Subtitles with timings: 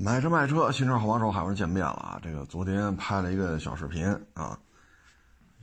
[0.00, 2.20] 买车卖车，新车好帮手，海文见面了啊！
[2.22, 4.56] 这个昨天拍了一个小视频啊，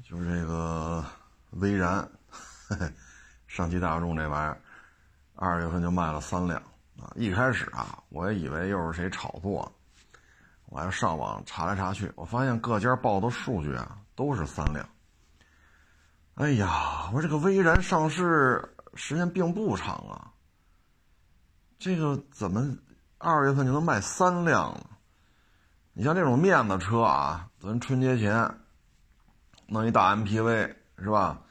[0.04, 1.02] 就是这个
[1.52, 2.06] 威然，
[3.48, 4.62] 上汽大众这玩意儿，
[5.36, 6.62] 二月份就卖了三辆
[7.00, 7.10] 啊！
[7.16, 9.72] 一开始啊，我也以为又是谁炒作，
[10.66, 14.86] 我还上网查来查去，我发现各家报的数据啊都是三辆。
[16.34, 18.62] 哎呀，我这个威然上市
[18.96, 20.30] 时间并不长啊，
[21.80, 22.78] 这个怎么？
[23.18, 24.86] 二月份就能卖三辆了，
[25.94, 28.54] 你像这种面子车啊，咱春节前
[29.68, 31.42] 弄一大 MPV 是吧？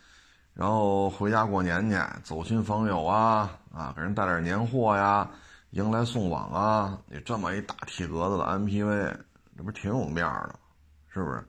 [0.52, 5.28] 然后回家过年去，走亲访友啊，啊，给人带点年货呀，
[5.70, 9.16] 迎来送往啊，你这么一大体格子的 MPV，
[9.56, 10.54] 这不挺有面的，
[11.08, 11.44] 是不是？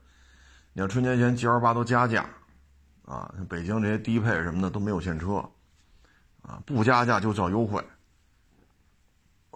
[0.72, 2.26] 你看春节前 G L 八都加价，
[3.04, 5.36] 啊，像北京这些低配什么的都没有现车，
[6.42, 7.84] 啊，不加价就叫优惠。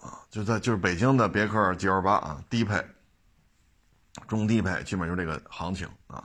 [0.01, 2.85] 啊，就在就是北京的别克 GL 八啊，低配、
[4.27, 6.25] 中低配，基本就这个行情啊。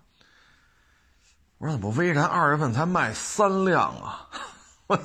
[1.58, 4.28] 我说怎么威然二月份才卖三辆啊？
[4.88, 5.00] 我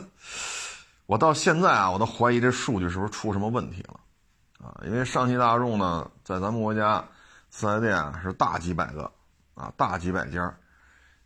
[1.07, 4.01] 我到现在啊，我都怀疑这数据是不是出什么问题了
[4.59, 4.81] 啊？
[4.84, 7.05] 因为上汽大众呢，在咱们国家
[7.51, 9.11] 四 S 店是大几百个
[9.55, 10.55] 啊，大几百家。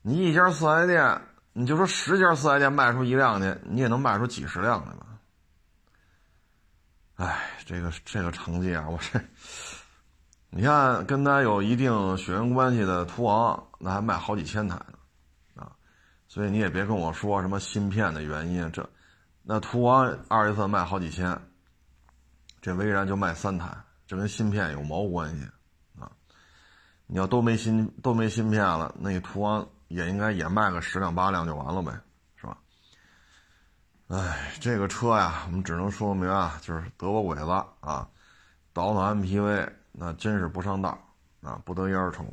[0.02, 1.20] 你一家四 S 店，
[1.52, 5.06] 你就说十家四 S 店卖出一辆去，你也能卖出几十辆来吧？
[7.24, 9.18] 哎，这个这个成绩啊，我这，
[10.50, 14.76] 你看跟他有一定血缘关系的途昂，那还卖好几千台
[15.54, 15.72] 呢，啊，
[16.28, 18.86] 所以你也别跟我说什么芯片的原因，这，
[19.42, 21.40] 那途昂二月份卖好几千，
[22.60, 23.74] 这威然就卖三台，
[24.06, 25.48] 这跟芯片有毛关系
[25.98, 26.10] 啊？
[27.06, 31.98] 你要都没芯都没芯片了，那途昂也应该也卖个十辆八辆就完了呗。
[34.08, 38.06] 哎，这个车呀，我们只能说明啊，就是德国鬼子啊，
[38.74, 40.96] 倒腾 MPV 那真是不上道
[41.42, 42.26] 啊，不得一而成。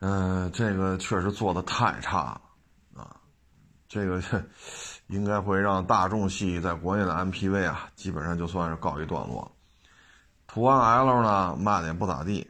[0.00, 2.40] 嗯，这个确实做的太差了
[2.96, 3.16] 啊，
[3.88, 4.20] 这个
[5.06, 9.50] 应该会让大众系在国内的 MPV 啊，基本上就算是告一段落。
[10.48, 12.44] 途昂 L 呢卖的也不咋地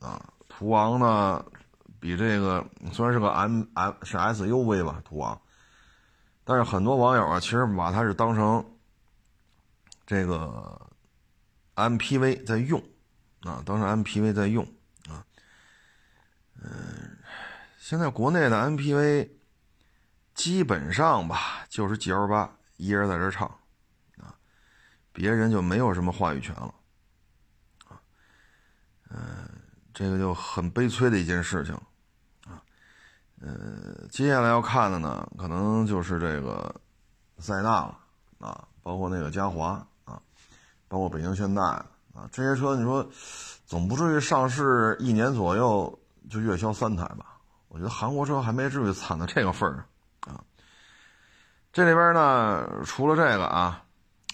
[0.00, 1.44] 啊，途昂呢
[2.00, 5.38] 比这个虽然是个 M M 是 SUV 吧，途昂。
[6.44, 8.64] 但是很多网友啊，其实把它是当成
[10.04, 10.90] 这个
[11.76, 12.82] MPV 在用
[13.42, 14.64] 啊，当成 MPV 在用
[15.08, 15.24] 啊。
[16.60, 17.18] 嗯，
[17.78, 19.30] 现在国内的 MPV
[20.34, 23.46] 基本上吧，就是 G L 八一人在这唱
[24.18, 24.34] 啊，
[25.12, 26.74] 别人就没有什么话语权了
[27.86, 28.00] 啊。
[29.10, 29.48] 嗯，
[29.94, 31.80] 这个就很悲催的一件事情。
[33.44, 36.72] 呃，接下来要看的呢，可能就是这个
[37.38, 37.98] 塞纳了
[38.38, 40.22] 啊，包括那个嘉华啊，
[40.86, 43.04] 包括北京现代啊，这些车，你说
[43.66, 45.98] 总不至于上市一年左右
[46.30, 47.36] 就月销三台吧？
[47.66, 49.84] 我觉得韩国车还没至于惨到这个份儿
[50.20, 50.44] 啊。
[51.72, 53.82] 这里边呢，除了这个啊，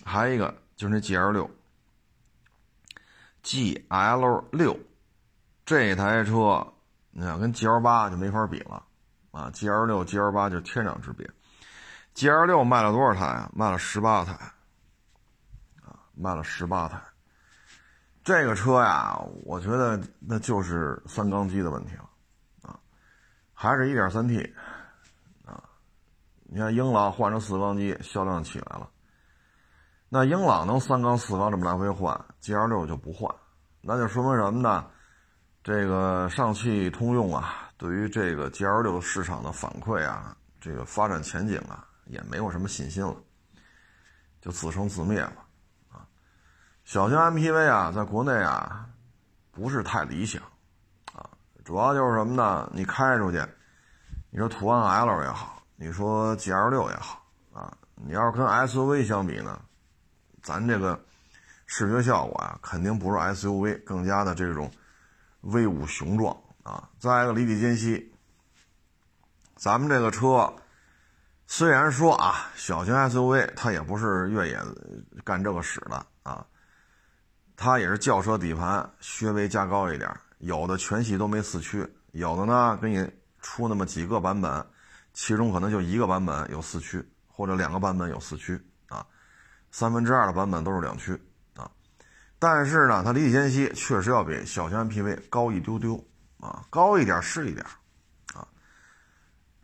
[0.04, 1.50] 还有一个就是那 G L 六
[3.42, 4.78] ，G L 六
[5.64, 6.66] 这台车，
[7.10, 8.82] 你想跟 G L 八就没法比了。
[9.38, 11.30] 啊，G L 六、G L 八就天壤之别。
[12.12, 13.48] G L 六卖了多少台啊？
[13.54, 14.32] 卖了十八台，
[15.84, 17.00] 啊，卖了十八台。
[18.24, 22.10] 这个车呀，我觉得那就是三缸机的问题了，
[22.62, 22.76] 啊，
[23.54, 24.42] 还是一点三 T，
[25.46, 25.62] 啊，
[26.42, 28.90] 你看英朗换成四缸机，销量起来了。
[30.08, 33.32] 那英朗能三缸、四缸这么来回换，G L 六就不换，
[33.82, 34.84] 那就说明什么呢？
[35.62, 37.67] 这个上汽通用啊。
[37.78, 43.14] 对于这个 G L 六市场的反馈啊，这个发展前景啊，也没有什么信心了，
[44.40, 45.32] 就自生自灭了
[45.88, 46.04] 啊。
[46.84, 48.84] 小型 M P V 啊，在国内啊，
[49.52, 50.42] 不是太理想
[51.12, 51.30] 啊，
[51.64, 52.68] 主要就是什么呢？
[52.74, 53.40] 你开出去，
[54.30, 59.56] 你说途安 L 也好，你说 G L 六也好啊，你要是跟 S U V 相比呢，
[60.42, 61.00] 咱这个
[61.66, 64.68] 视觉效果啊，肯定不是 S U V 更加的这种
[65.42, 66.36] 威武雄壮。
[66.68, 68.12] 啊，再一个离地间隙，
[69.56, 70.54] 咱们这个车
[71.46, 74.60] 虽然说啊，小型 SUV 它也不是越野
[75.24, 76.44] 干这个使的啊，
[77.56, 83.10] 它也是轿车底盘稍微加高一点，有的全系都没四驱，有的呢给你
[83.40, 84.66] 出那么几个版本，
[85.14, 89.06] 其中可能就一个版本有四驱，或者两个版本有四驱啊，
[89.70, 91.18] 三分之二的版本都是两驱
[91.56, 91.70] 啊，
[92.38, 96.04] 但是呢，它离地间隙确实要比小型 MPV 高一丢丢。
[96.40, 97.66] 啊，高一点是一点，
[98.34, 98.46] 啊，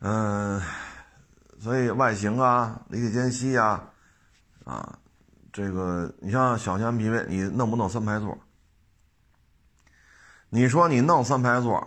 [0.01, 0.61] 嗯，
[1.61, 3.83] 所以外形啊，离地间隙啊，
[4.65, 4.99] 啊，
[5.53, 8.37] 这个你像小型 MPV，你弄不弄三排座？
[10.49, 11.87] 你说你弄三排座，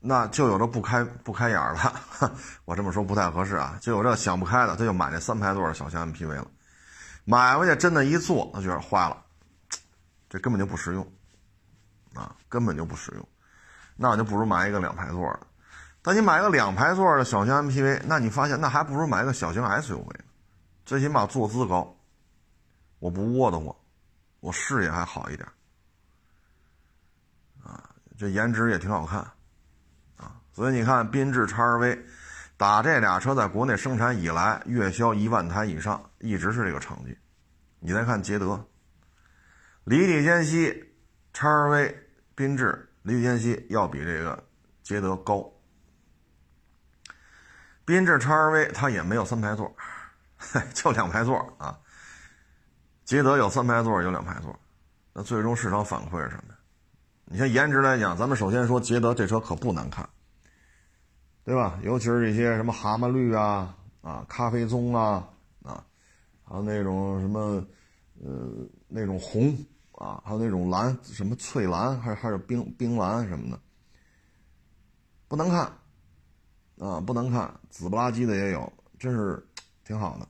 [0.00, 2.00] 那就有的不开不开眼了，
[2.64, 6.46] 我这么说不太合适啊，就有这想不开的，他就买那三排座的小型 MPV 了。
[7.24, 9.24] 买回去真的一坐，他觉得坏了，
[10.28, 11.12] 这根本就不实用，
[12.14, 13.28] 啊，根本就不实用，
[13.96, 15.46] 那我就不如买一个两排座的。
[16.02, 20.24] 但你买个两排座的小型 MPV，那你发现那还不如买个小型 SUV 呢，
[20.84, 21.96] 最起码坐姿高，
[22.98, 23.74] 我不窝得慌，
[24.40, 25.48] 我视野还好一点，
[27.62, 29.20] 啊，这颜值也挺好看，
[30.16, 31.98] 啊，所以你看缤智 XRV。
[32.58, 37.18] 打这俩车在国内生产以来，月销一万台以上，一直是这个成绩。
[37.80, 38.64] 你再看捷德，
[39.82, 40.94] 离地间隙
[41.32, 41.92] ，XRV
[42.36, 44.42] 缤智离地间隙要比这个
[44.82, 45.52] 捷德高。
[47.84, 49.74] 缤智叉 V 它也没有三排座，
[50.74, 51.78] 就两排座啊。
[53.04, 54.58] 捷德有三排座，有两排座，
[55.12, 56.54] 那最终市场反馈是什么？
[57.24, 60.08] 你像颜值来讲，咱们首先说捷德这车可不难看。
[61.44, 61.76] 对吧？
[61.82, 65.28] 尤其是这些什么蛤蟆绿啊、啊咖啡棕啊、
[65.64, 65.84] 啊，
[66.44, 67.40] 还有那种什么，
[68.24, 68.48] 呃，
[68.86, 69.52] 那种红
[70.02, 73.60] 啊，还有那种蓝，什么翠蓝，还还有冰冰蓝什么的，
[75.28, 75.60] 不难看，
[76.78, 79.46] 啊，不难看，紫不拉几的也有，真是
[79.84, 80.26] 挺好的。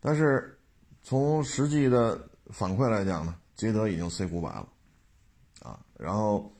[0.00, 0.58] 但是
[1.02, 4.68] 从实际的反馈来讲呢，捷德已经 C 五百了，
[5.60, 6.50] 啊，然后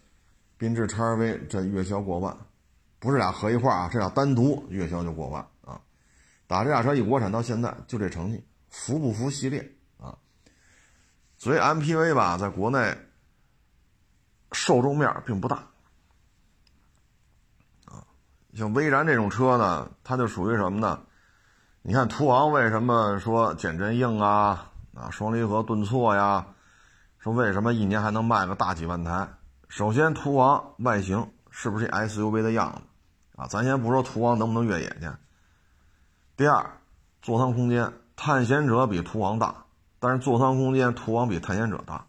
[0.58, 2.36] 缤智 XRV 这月销过万。
[2.98, 5.80] 不是俩合一块啊，这俩单独月销就过万啊！
[6.46, 9.75] 打这俩车一国产到现在就这成绩，服不服系列？
[11.36, 12.96] 所以 MPV 吧，在国内
[14.52, 15.56] 受众面并不大
[17.84, 18.04] 啊。
[18.54, 21.00] 像威然这种车呢，它就属于什么呢？
[21.82, 24.72] 你看途昂为什么说减震硬啊？
[24.94, 26.46] 啊，双离合顿挫呀？
[27.18, 29.28] 说为什么一年还能卖个大几万台？
[29.68, 31.30] 首先，途昂外形。
[31.58, 32.82] 是不是 SUV 的样子
[33.40, 33.46] 啊？
[33.46, 35.08] 咱先不说途昂能不能越野去。
[36.36, 36.70] 第二，
[37.22, 39.64] 座舱空间，探险者比途昂大，
[39.98, 42.06] 但是座舱空间途昂比探险者大，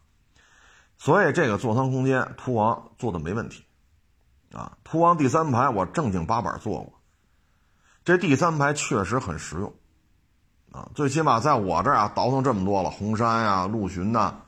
[0.98, 3.64] 所以这个座舱空间途昂做的没问题
[4.52, 4.78] 啊。
[4.84, 6.94] 途昂第三排我正经八板坐过，
[8.04, 9.74] 这第三排确实很实用
[10.72, 14.42] 啊，最起码在我这儿啊倒腾这么多了，红山呀、陆巡呐、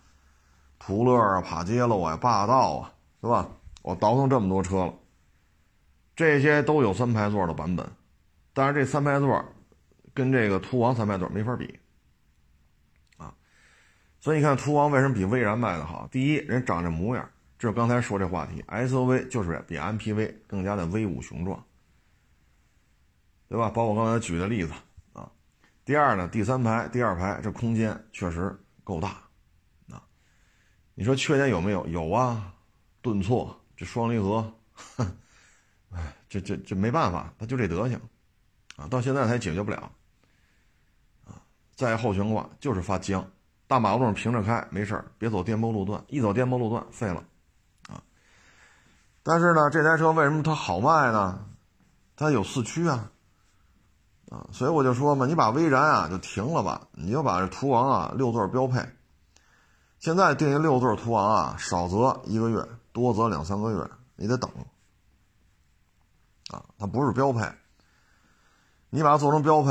[0.78, 3.48] 途乐啊、帕杰罗啊、霸道啊，是吧？
[3.82, 4.94] 我倒腾这么多车了，
[6.14, 7.90] 这些都有三排座的版本，
[8.54, 9.42] 但是这三排座
[10.14, 11.79] 跟这个途昂三排座没法比。
[14.20, 16.08] 所以你看途昂为什么比威然卖的好？
[16.12, 21.64] 第一，人长这模样，就是刚才说这话题，SUV 就是比 MPV 更加的威武雄壮，
[23.48, 23.70] 对吧？
[23.70, 24.74] 包括刚才举的例子
[25.14, 25.32] 啊。
[25.86, 29.10] 第二呢，第三排、第二排这空间确实够大
[29.90, 30.04] 啊。
[30.94, 31.88] 你说缺点有没有？
[31.88, 32.54] 有啊，
[33.02, 33.56] 顿挫。
[33.78, 34.54] 这双离合，
[35.96, 37.98] 哎，这这这没办法，它就这德行，
[38.76, 39.90] 啊，到现在他也解决不了，
[41.24, 41.40] 啊，
[41.78, 43.26] 再后悬挂就是发僵，
[43.70, 47.24] 大马路上平着开没事别走颠簸路段，一走颠簸路段废了，
[47.88, 48.02] 啊，
[49.22, 51.46] 但是呢，这台车为什么它好卖呢？
[52.16, 53.12] 它有四驱啊，
[54.32, 58.84] 啊，所以我就说嘛，你把威然啊就停了吧，你就把这途昂啊六座标配，
[60.00, 62.68] 现在定一六座途昂啊，少则一个月。
[62.92, 64.50] 多则两三个月，你得等
[66.50, 66.66] 啊！
[66.78, 67.48] 它不是标配，
[68.90, 69.70] 你把它做成标配，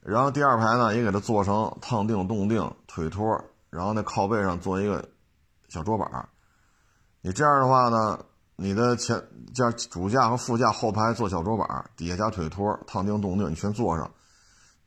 [0.00, 5.06] 然后第二排呢也给它做成烫定、冻定、腿托，然后那靠背上做一个
[5.68, 6.28] 小桌板
[7.20, 8.24] 你这样的话呢，
[8.56, 9.22] 你的前
[9.54, 14.10] 驾主驾和副驾后排做小桌板底下加腿托、烫定、冻定，你全做上，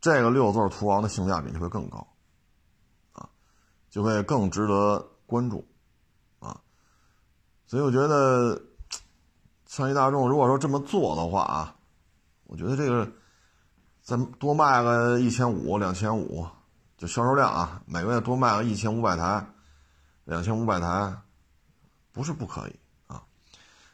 [0.01, 2.07] 这个六座途昂的性价比就会更高
[3.11, 3.29] 啊，
[3.89, 5.65] 就会更值得关注。
[6.39, 6.59] 啊
[7.65, 8.61] 所以我觉得，
[9.67, 11.75] 上汽大众如果说这么做的话啊，
[12.45, 13.11] 我觉得这个
[14.03, 16.45] 再多卖个一千五、两千五，
[16.97, 19.47] 就销售量啊，每个月多卖个一千五百台、
[20.25, 21.15] 两千五百台，
[22.11, 22.75] 不是不可以
[23.07, 23.23] 啊。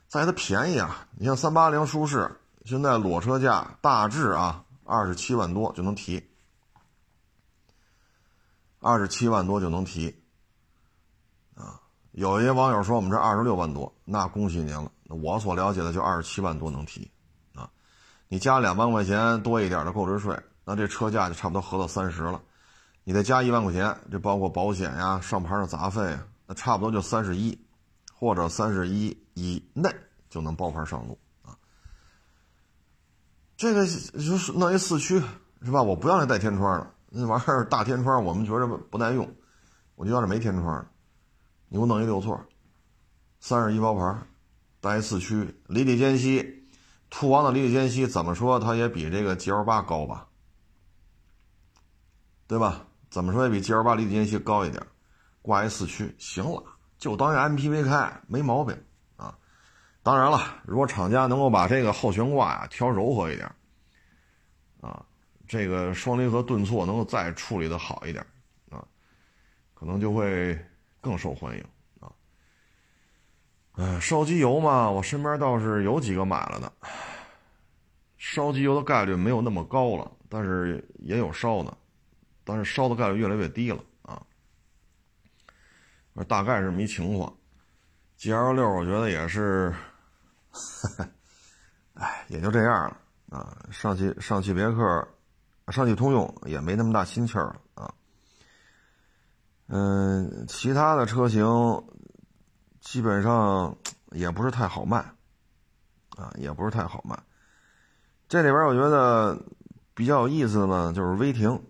[0.08, 6.28] 再它便宜啊，你像三八零舒适，现在裸车价大致啊二十七万多就能提，
[8.80, 10.24] 二十七万多就能提。
[11.54, 11.80] 啊
[12.14, 14.92] 有一些网友说我们这二十六万多，那恭喜您了。
[15.08, 17.10] 我所了解的就二十七万多能提，
[18.30, 22.42] 你加两万块钱多一点的购置税，那这车价就差不多合到三十了。
[23.04, 27.60] 你再加一万块钱，这包括保险呀、上牌的杂费，那差不多就三十一，
[28.14, 29.90] 或者三十一以内
[30.30, 31.58] 就能包牌上路啊。
[33.58, 35.20] 这个就是弄一四驱
[35.64, 35.82] 是吧？
[35.82, 39.28] 我不要那带天窗的，那玩意儿大天窗，我们觉着不耐用，
[39.96, 40.88] 我就要这没天窗的。
[41.68, 42.40] 你给我弄一六座，
[43.40, 44.18] 三十一包牌，
[44.80, 46.59] 带一四驱，离地间隙，
[47.10, 50.28] 途昂的离地间隙怎么说它也比这个 GL 八高吧？
[52.48, 52.86] 对吧？
[53.10, 54.86] 怎么说也比 GL 八离地间隙高一点，
[55.42, 56.64] 挂一四驱，行了，
[56.98, 58.76] 就当一 MPV 开，没毛病
[59.18, 59.38] 啊。
[60.04, 63.52] 当然了，如果厂家能够把这个后悬挂呀调柔和一点，
[64.82, 65.06] 啊，
[65.48, 68.26] 这个双离合顿挫能够再处理的好一点，
[68.70, 68.84] 啊，
[69.74, 70.60] 可能就会。
[71.02, 71.64] 更受欢迎
[73.80, 73.96] 啊！
[73.96, 76.72] 哎，烧机油嘛，我身边倒是有几个买了的。
[78.18, 81.78] 烧机油的概率没有那么高了，但是也有烧的，
[82.44, 84.22] 但是烧的概率越来越低了啊。
[86.28, 87.34] 大概是这么一情况。
[88.18, 89.74] G L 六我觉得也是，
[91.96, 92.98] 哎，也就这样了
[93.30, 93.58] 啊。
[93.72, 95.08] 上汽上汽别克、
[95.70, 97.94] 上汽通用也没那么大心气儿了啊。
[99.68, 101.46] 嗯，其他的车型
[102.92, 103.78] 基本上
[104.14, 104.98] 也不是太好卖，
[106.18, 107.22] 啊，也不是太好卖。
[108.28, 109.40] 这里边我觉得
[109.94, 111.62] 比较有意思的呢，就是威霆，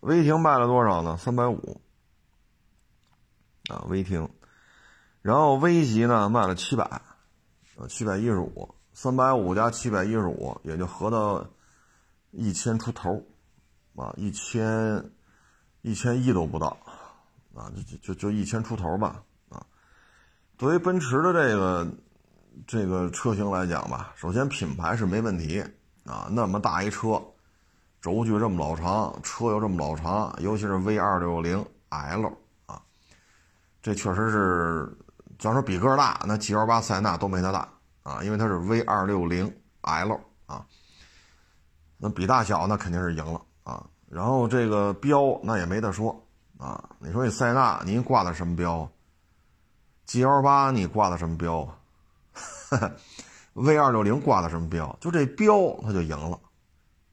[0.00, 1.18] 威霆卖了多少呢？
[1.18, 1.78] 三百五，
[3.68, 4.30] 啊，威霆。
[5.20, 7.02] 然后威级呢卖了七百，
[7.76, 11.46] 呃，七百一十五，三百五加七百一十五，也就合到
[12.30, 13.22] 一千出头，
[13.94, 15.10] 啊，一千
[15.82, 16.78] 一千一都不到。
[17.54, 19.22] 啊，就就就就一千出头吧，
[20.60, 21.88] 作为奔驰的这个
[22.66, 25.64] 这个车型来讲吧，首先品牌是没问题
[26.04, 27.18] 啊，那么大一车，
[28.02, 32.30] 轴距这么老长，车又这么老长，尤其是 V 二六零 L
[32.66, 32.78] 啊，
[33.80, 34.98] 这确实是，
[35.40, 37.66] 要说比个大，那 G L 八塞纳都没它大
[38.02, 39.50] 啊，因为它是 V 二六零
[39.80, 40.66] L 啊，
[41.96, 46.22] 那比大小那肯定是赢了啊，然后这个标那也没得说。
[46.58, 48.86] 啊，你说你塞纳，您挂的什么标
[50.10, 51.78] ？G L 八你挂的什么标啊？
[53.54, 54.98] V 二六零挂的什么标？
[55.00, 56.36] 就这标，它就赢了，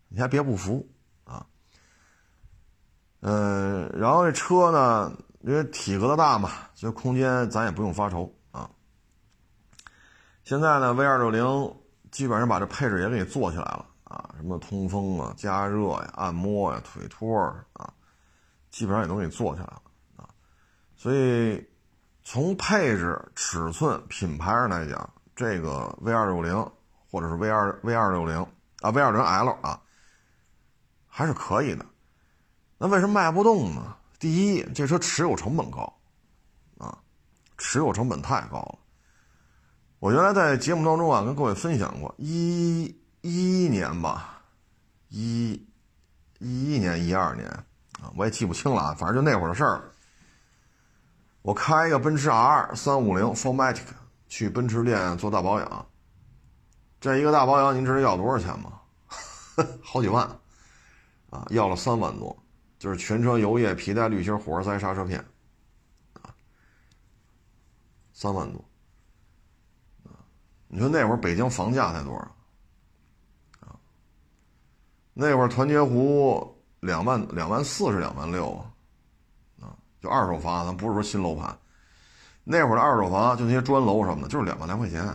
[0.08, 0.84] 你还别不服
[1.24, 1.46] 啊？
[3.20, 8.68] 嗯，然后这车呢，因为体格子大嘛，所以空间咱也不用发愁啊。
[10.44, 11.76] 现在呢，V 二六零
[12.10, 17.40] 基本上把这配置也给做起来了啊，什么通风啊、加热呀、按摩呀、腿托
[17.74, 17.94] 啊。
[18.72, 19.82] 基本上也都给做起来了
[20.16, 20.30] 啊，
[20.96, 21.64] 所以
[22.30, 26.54] 从配置、尺寸、品牌上来讲，这个 V 二六零
[27.10, 28.46] 或者是 V 二 V 二六零
[28.82, 29.80] 啊 V 二零 L 啊，
[31.08, 31.86] 还是可以的。
[32.78, 33.96] 那为什么卖不动呢？
[34.20, 35.82] 第一，这车持有成本高
[36.78, 36.98] 啊，
[37.58, 38.80] 持有成本太高了。
[40.00, 44.42] 我原来在节目当中啊，跟各位分享过，一一年吧，
[45.08, 45.54] 一
[46.40, 47.48] 一一年、一二年。
[47.48, 49.90] 啊，我也记不清了，反正就那会儿的事儿。
[51.48, 53.86] 我开一个奔驰 R 三五零 Formatic
[54.28, 55.86] 去奔驰店做大保养，
[57.00, 58.82] 这一个大保养您知道要多少钱吗？
[59.82, 60.28] 好几万，
[61.30, 62.38] 啊，要了三万多，
[62.78, 65.26] 就是全车油液、皮带、滤芯、火花塞、刹车片，
[66.22, 66.36] 啊，
[68.12, 68.60] 三万多，
[70.04, 70.20] 啊，
[70.68, 72.20] 你说那会儿北京房价才多少？
[73.62, 73.80] 啊，
[75.14, 76.54] 那会儿团结湖。
[76.82, 78.64] 两万两万四是两万六，
[80.08, 81.58] 二手房，咱不是说新楼盘。
[82.44, 85.06] 那会儿的二手房，就那些砖楼什么的，就是两万来块钱。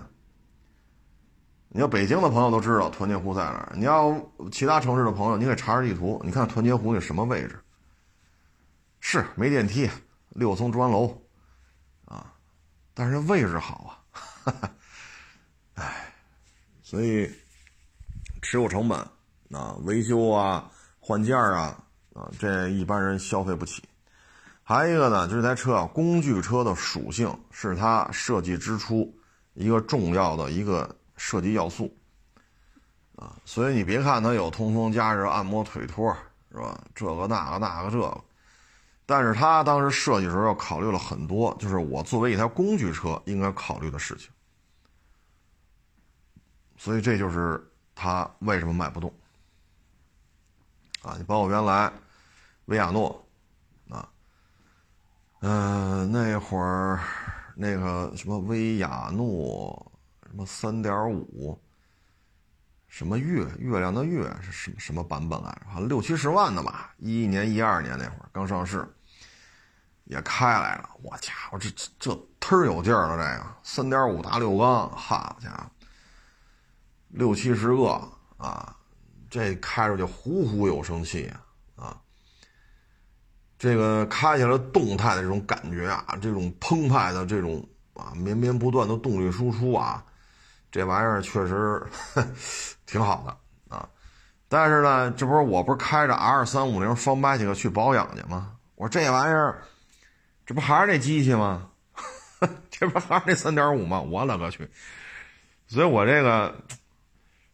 [1.68, 4.14] 你要北京的朋友都知道团结湖在哪儿，你要
[4.50, 7.58] 其他城市的朋友，你可以查查地图，你看团结湖那什么位置？
[9.00, 9.90] 是没电梯，
[10.28, 11.18] 六层砖楼，
[12.04, 12.32] 啊，
[12.94, 14.02] 但是位置好
[14.44, 14.52] 啊，
[15.74, 16.12] 哎，
[16.82, 17.28] 所以
[18.42, 18.98] 持有成本
[19.50, 20.70] 啊，维修啊。
[21.04, 21.76] 换件啊，
[22.14, 23.82] 啊，这一般人消费不起。
[24.64, 29.12] 还有一个呢，就这台车啊，工具车的属性是它设计之初
[29.54, 31.94] 一个重要的一个设计要素
[33.16, 33.36] 啊。
[33.44, 36.16] 所以你别看它有通风、加热、按摩、腿托，
[36.52, 36.80] 是吧？
[36.94, 38.24] 这个那个那个这个，
[39.04, 44.30] 但是它当时设计时候要考虑了很多，就是我作为一台工具车应该考虑的事情。
[46.78, 47.62] 所以这就是
[47.94, 49.12] 它为什么卖不动。
[51.02, 51.92] 啊，你包括原来
[52.66, 53.21] 维亚诺，
[55.44, 57.00] 嗯，那会儿
[57.56, 59.92] 那个什么威亚诺
[60.28, 61.60] 什么三点五，
[62.86, 65.66] 什么月月亮的月是什么什么版本来着？
[65.68, 68.86] 好像六七十万的吧，一一年一二年那会儿刚上市，
[70.04, 70.88] 也开来了。
[71.02, 73.16] 我家伙，这这这忒有劲儿了！
[73.16, 75.68] 这个三点五大六缸，好家伙，
[77.08, 78.76] 六七十个啊！
[79.28, 81.26] 这开出去呼呼有生气！
[81.26, 81.42] 啊，
[83.62, 87.64] 这个开起来动态的这种感觉啊，这种澎湃的这种
[87.94, 90.04] 啊绵绵不断的动力输出啊，
[90.72, 91.80] 这玩意儿确实
[92.86, 93.88] 挺好的啊。
[94.48, 98.56] 但是呢，这不是我不是开着 R 三五零双八几个去保养去吗？
[98.74, 99.62] 我说这玩意儿，
[100.44, 101.68] 这不还是那机器吗？
[102.68, 104.00] 这不还是那三点五吗？
[104.00, 104.68] 我勒个去！
[105.68, 106.52] 所以我这个，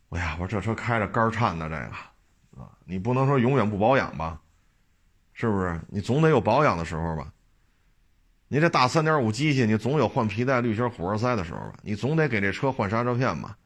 [0.08, 4.40] 哎呀，我这车开着肝颤的这个啊，你不能说永远不保养吧？
[5.40, 5.80] 是不是？
[5.86, 7.32] 你总得有保养的时候吧？
[8.48, 11.74] 你这大三点五机器，你总有换皮带、滤芯、火花塞的时候吧？
[11.82, 13.56] 你总得给这车换刹车片吧？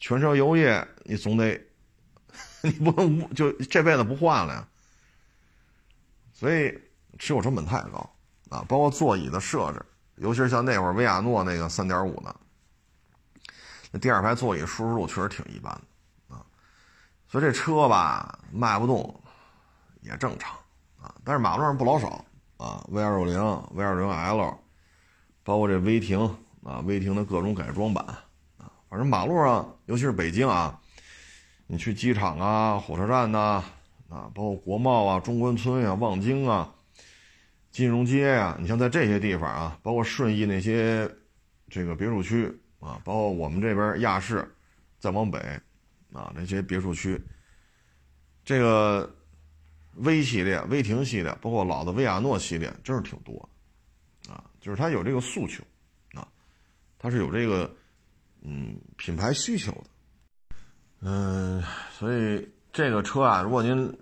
[0.00, 1.64] 全车油液你总得，
[2.62, 4.68] 你不能无就这辈子不换了呀？
[6.32, 6.76] 所以
[7.20, 8.10] 持有成本太高
[8.48, 8.64] 啊！
[8.66, 12.34] 包括座椅的设置，尤其是像那会儿维亚诺那个三点五的，
[13.92, 16.44] 那第二排座椅舒适度确实挺一般的啊。
[17.28, 19.22] 所以这车吧卖不动
[20.00, 20.58] 也正常。
[21.24, 22.24] 但是马路上不老少
[22.56, 23.34] 啊，V 二六零、
[23.72, 24.58] V 二零 L，
[25.42, 26.20] 包括这威霆
[26.62, 28.04] 啊，威霆的各种改装版
[28.58, 30.80] 啊，反正马路上，尤其是北京啊，
[31.66, 33.62] 你去机场啊、火车站呐。
[34.10, 36.74] 啊，包括国贸啊、中关村呀、望京啊、
[37.70, 41.08] 金融街呀，你像在这些地方啊，包括顺义那些
[41.68, 42.46] 这个别墅区
[42.80, 44.52] 啊，包括我们这边亚市，
[44.98, 45.38] 再往北
[46.12, 47.24] 啊那些别墅区，
[48.44, 49.08] 这个
[49.96, 53.48] 威系列、威霆系列，包括老的维亚诺系列，真是挺多
[54.28, 55.62] 啊，就是它有这个诉求
[56.14, 56.26] 啊，
[56.98, 57.74] 它是有这个
[58.42, 60.56] 嗯品牌需求的，
[61.00, 61.62] 嗯，
[61.98, 62.48] 所以。
[62.72, 63.92] 这个车啊，如果您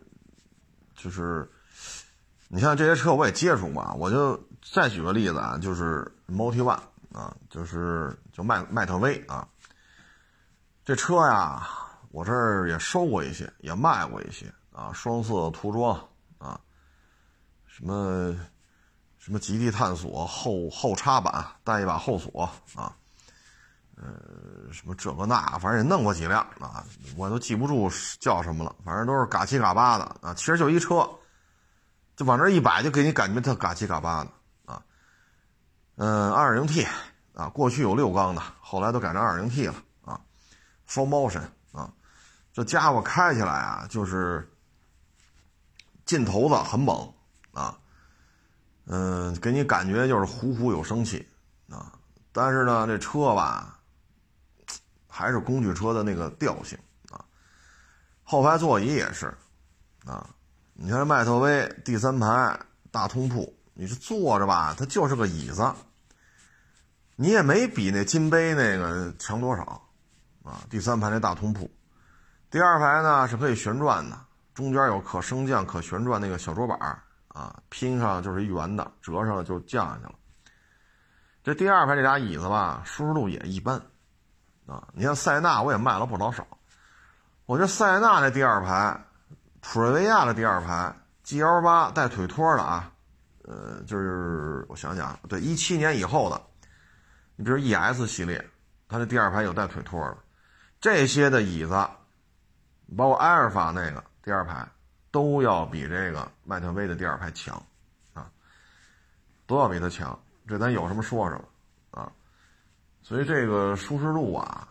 [0.95, 1.51] 就是，
[2.49, 6.79] 你像这些车我也接触过，我就再举个例子啊，就是 Multi One
[7.11, 9.49] 啊，就是就迈迈特威啊，
[10.85, 11.67] 这车呀，
[12.11, 15.99] 我这儿也收过一些，也卖过一些啊，双色涂装
[16.39, 16.61] 啊，
[17.67, 18.33] 什么
[19.19, 22.95] 什么极地探索后后插板带一把后锁啊。
[23.97, 26.85] 呃，什么这个那，反正也弄过几辆啊，
[27.17, 30.33] 我都记不住叫什么了，反正都是嘎七嘎八的啊。
[30.35, 31.11] 其实就一车，
[32.15, 34.31] 就往这一摆，就给你感觉它嘎七嘎八的
[34.67, 34.81] 啊。
[35.97, 36.87] 嗯，二点零 T
[37.35, 39.75] 啊，过去有六缸的，后来都改成二点零 T 了
[40.05, 40.21] 啊。
[40.87, 41.93] 双猫神啊，
[42.53, 44.49] 这家伙开起来啊，就是
[46.09, 47.15] 劲头子很猛
[47.53, 47.79] 啊。
[48.87, 51.25] 嗯，给你感觉就是呼呼有生气
[51.71, 51.93] 啊。
[52.33, 53.77] 但是呢，这车吧。
[55.11, 56.79] 还是工具车的那个调性
[57.11, 57.19] 啊，
[58.23, 59.37] 后排座椅也是，
[60.07, 60.31] 啊，
[60.75, 62.57] 你看迈特威第三排
[62.93, 65.75] 大通铺，你是坐着吧，它就是个椅子，
[67.17, 69.83] 你也没比那金杯那个强多少，
[70.45, 71.69] 啊，第三排那大通铺，
[72.49, 74.17] 第二排呢是可以旋转的，
[74.59, 76.77] 中间有可升降、可旋转那个小桌板
[77.29, 80.15] 啊，拼上就是一圆的，折上就降下去了。
[81.45, 83.81] 这第二排这俩椅子吧，舒适度也一般。
[84.67, 86.45] 啊，你像塞纳，我也卖了不老少。
[87.47, 89.01] 我觉得塞纳那第二排，
[89.61, 90.93] 普锐维亚的第二排
[91.25, 92.91] ，GL 八带腿托的啊，
[93.45, 96.43] 呃，就是我想想，对，一七年以后的，
[97.37, 98.45] 你比如 ES 系列，
[98.89, 100.19] 它的第二排有带腿托的，
[100.81, 101.71] 这些的椅子，
[102.97, 104.69] 包括埃尔法那个第二排，
[105.11, 107.57] 都要比这个迈特威的第二排强，
[108.13, 108.31] 啊，
[109.47, 111.45] 都要比它强，这咱有什么说什么。
[111.99, 112.13] 啊
[113.03, 114.69] 所以这个舒适度啊，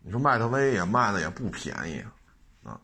[0.00, 2.04] 你说迈特威也卖的也不便宜
[2.64, 2.80] 啊。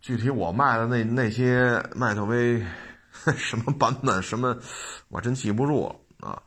[0.00, 2.64] 具体我卖的那那些迈特威
[3.36, 4.56] 什么版本什么，
[5.08, 5.86] 我真记不住
[6.20, 6.40] 啊。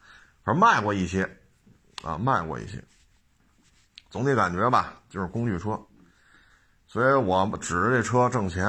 [0.45, 1.29] 反正卖过一些
[2.03, 2.81] 啊，卖过一些。
[4.09, 5.77] 总体感觉吧，就是工具车。
[6.87, 8.65] 所以我指着这车挣钱，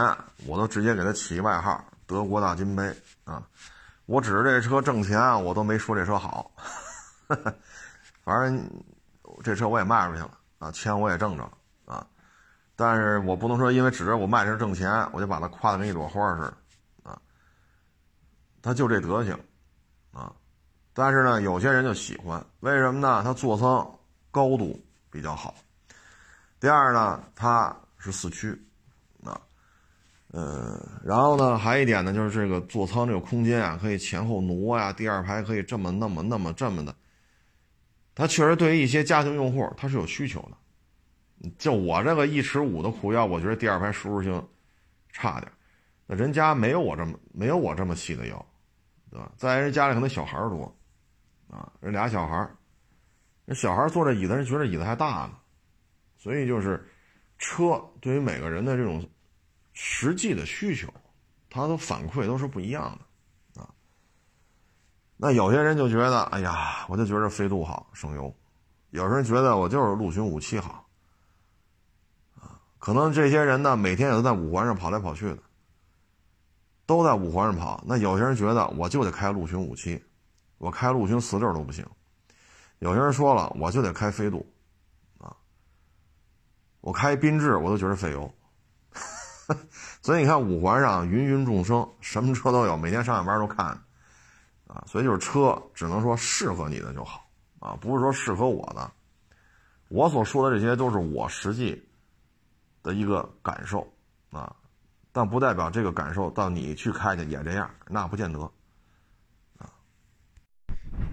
[0.46, 3.42] 我都直接给它起外号“德国大金杯”啊。
[4.06, 6.50] 我指着这车挣钱，我都没说这车好。
[8.24, 8.70] 反正
[9.42, 11.52] 这车我也卖出去了啊，钱我也挣着了
[11.84, 12.06] 啊，
[12.74, 16.54] 但是我不能说因为指着我卖这挣钱，我就把它夸得跟一朵花似的
[17.04, 17.20] 啊。
[18.60, 19.38] 他就这德行
[20.12, 20.32] 啊，
[20.92, 23.22] 但是呢，有些人就喜欢，为什么呢？
[23.22, 23.88] 它座舱
[24.30, 24.78] 高度
[25.10, 25.54] 比较好，
[26.58, 28.48] 第二呢，它是四驱
[29.22, 29.40] 啊，
[30.28, 36.94] 呃，然后呢，还一点呢，就是这个座舱这个空间啊，可以前后挪呀，第二排可以这么那么那么这么的。
[38.14, 41.50] 它确实对于一些家庭用户，它是有需求的。
[41.56, 44.48] 就我这个一尺五的裤腰，我觉得第二排舒适性
[45.12, 45.52] 差点。
[46.04, 48.46] 那人家没有我这么没有我这么细的腰，
[49.10, 49.30] 对吧？
[49.36, 50.76] 在人家里可能小孩多，
[51.48, 52.48] 啊，人俩小孩，
[53.44, 55.36] 那小孩坐这椅子，人觉得椅子还大呢。
[56.16, 56.84] 所以就是
[57.38, 59.08] 车对于每个人的这种
[59.72, 60.92] 实际的需求
[61.48, 62.98] 它的反馈都是不一样
[63.54, 63.70] 的啊。
[65.16, 68.28] 那有些人就觉得，哎呀，我就觉得飞度好省油；
[68.90, 70.86] 有些人觉得我就是陆巡武七好
[72.34, 72.60] 啊。
[72.78, 75.38] 可能这些人呢，每天也都在五环上跑来跑去的，
[76.86, 77.82] 都在五环上跑。
[77.86, 80.02] 那有些人觉得我就得开陆巡武七，
[80.58, 81.86] 我开陆巡四六都不行。
[82.80, 84.46] 有些人说了，我就得开飞度。
[86.80, 88.32] 我开缤智，我都觉得费油，
[90.00, 93.66] 所以你看五环上芸芸众生，什么车都有，每天上下班都看，
[94.68, 98.90] 啊，所以就是车只能说适合你的就好，啊，不是说适合我的，
[99.88, 101.84] 我所说的这些都是我实际
[102.82, 103.86] 的一个感受，
[104.30, 104.54] 啊，
[105.10, 108.40] 但不代表这个感受到你去开去也这样，那不见得，
[109.58, 109.66] 啊，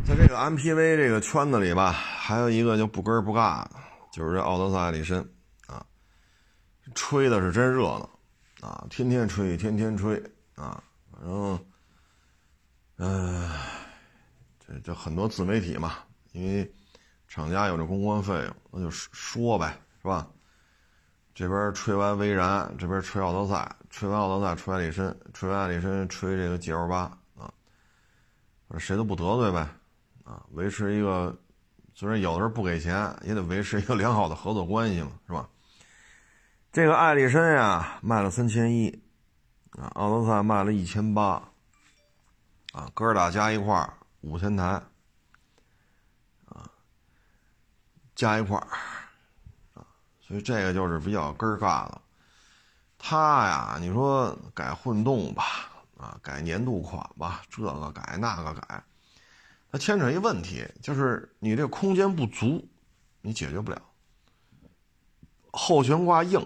[0.06, 3.66] 在这个 MPV 这个圈子里吧，还有一个就不根不尬，
[4.12, 5.26] 就是这奥德赛艾力绅。
[6.94, 8.10] 吹的是真热闹，
[8.62, 10.22] 啊，天天吹，天天吹，
[10.56, 11.66] 啊，反正，
[12.98, 13.50] 嗯，
[14.60, 15.96] 这这很多自媒体嘛，
[16.34, 16.72] 因为
[17.28, 20.28] 厂家有这公关费用，那就说呗，是吧？
[21.34, 27.52] 这边吹完威然，这边吹奥德赛，吹完奥德赛吹艾力绅，吹完艾力绅吹这个 G L 八，啊，
[28.78, 29.68] 谁都不得罪呗，
[30.24, 31.38] 啊，维持一个，
[31.94, 35.50] 虽然有的时候不给钱，也得维持一个良好的合作关系嘛，是吧？
[36.76, 39.02] 这个艾力绅呀，卖了三千一，
[39.80, 41.42] 啊，奥德赛卖了一千八，
[42.74, 44.66] 啊，哥俩加一块五千台，
[46.50, 46.70] 啊，
[48.14, 48.58] 加一块
[49.74, 49.88] 啊，
[50.20, 52.02] 所以这个就是比较根儿尬的。
[53.00, 58.84] 他呀，你说改混动吧，啊，改年度款吧，这个改那个改，
[59.72, 62.68] 它牵扯一问题，就是你这空间不足，
[63.22, 63.82] 你解决不了，
[65.52, 66.46] 后悬挂硬。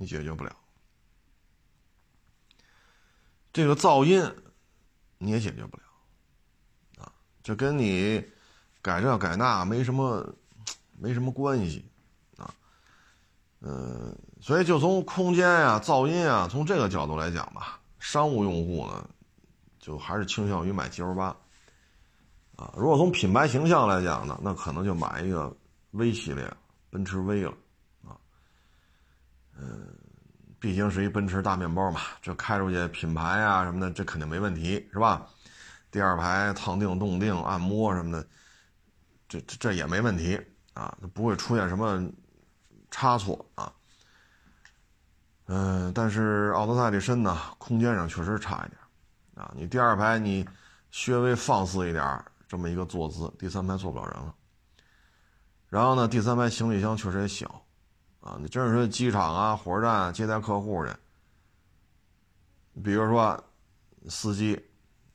[0.00, 0.56] 你解决不了，
[3.52, 4.24] 这个噪音
[5.18, 5.82] 你也解决不了，
[7.02, 7.10] 啊，
[7.42, 8.24] 这跟你
[8.80, 10.24] 改这改那没什么
[10.96, 11.84] 没什么关系，
[12.36, 12.54] 啊，
[13.58, 19.10] 嗯，所以就从空间呀、噪音啊，从这个角度来讲吧，商务用户呢，
[19.80, 21.36] 就还是倾向于买 G L 八，
[22.54, 25.52] 啊，如果从品牌形象来讲呢，那可能就买一个
[25.90, 26.48] V 系列，
[26.88, 27.52] 奔驰 V 了。
[29.60, 29.88] 嗯，
[30.60, 35.26] 毕竟是一奔驰大面包嘛，这开出去品牌啊什么的，这肯定没问题，是吧？
[35.90, 38.26] 第二排烫定、动定、按摩什么的，
[39.28, 40.40] 这这这也没问题
[40.74, 42.08] 啊，不会出现什么
[42.90, 43.72] 差错啊。
[45.46, 48.78] 嗯，但是奥德赛这身呢，空间上确实差一点
[49.34, 49.52] 啊。
[49.56, 50.46] 你第二排你
[50.90, 54.34] 稍微放肆一点，这么一个坐姿，第三排坐不了人了。
[55.68, 57.64] 然后呢，第三排行李箱确实也小。
[58.28, 60.92] 啊，你真是说机场啊、火车站接待客户去，
[62.84, 63.42] 比如说
[64.06, 64.54] 司机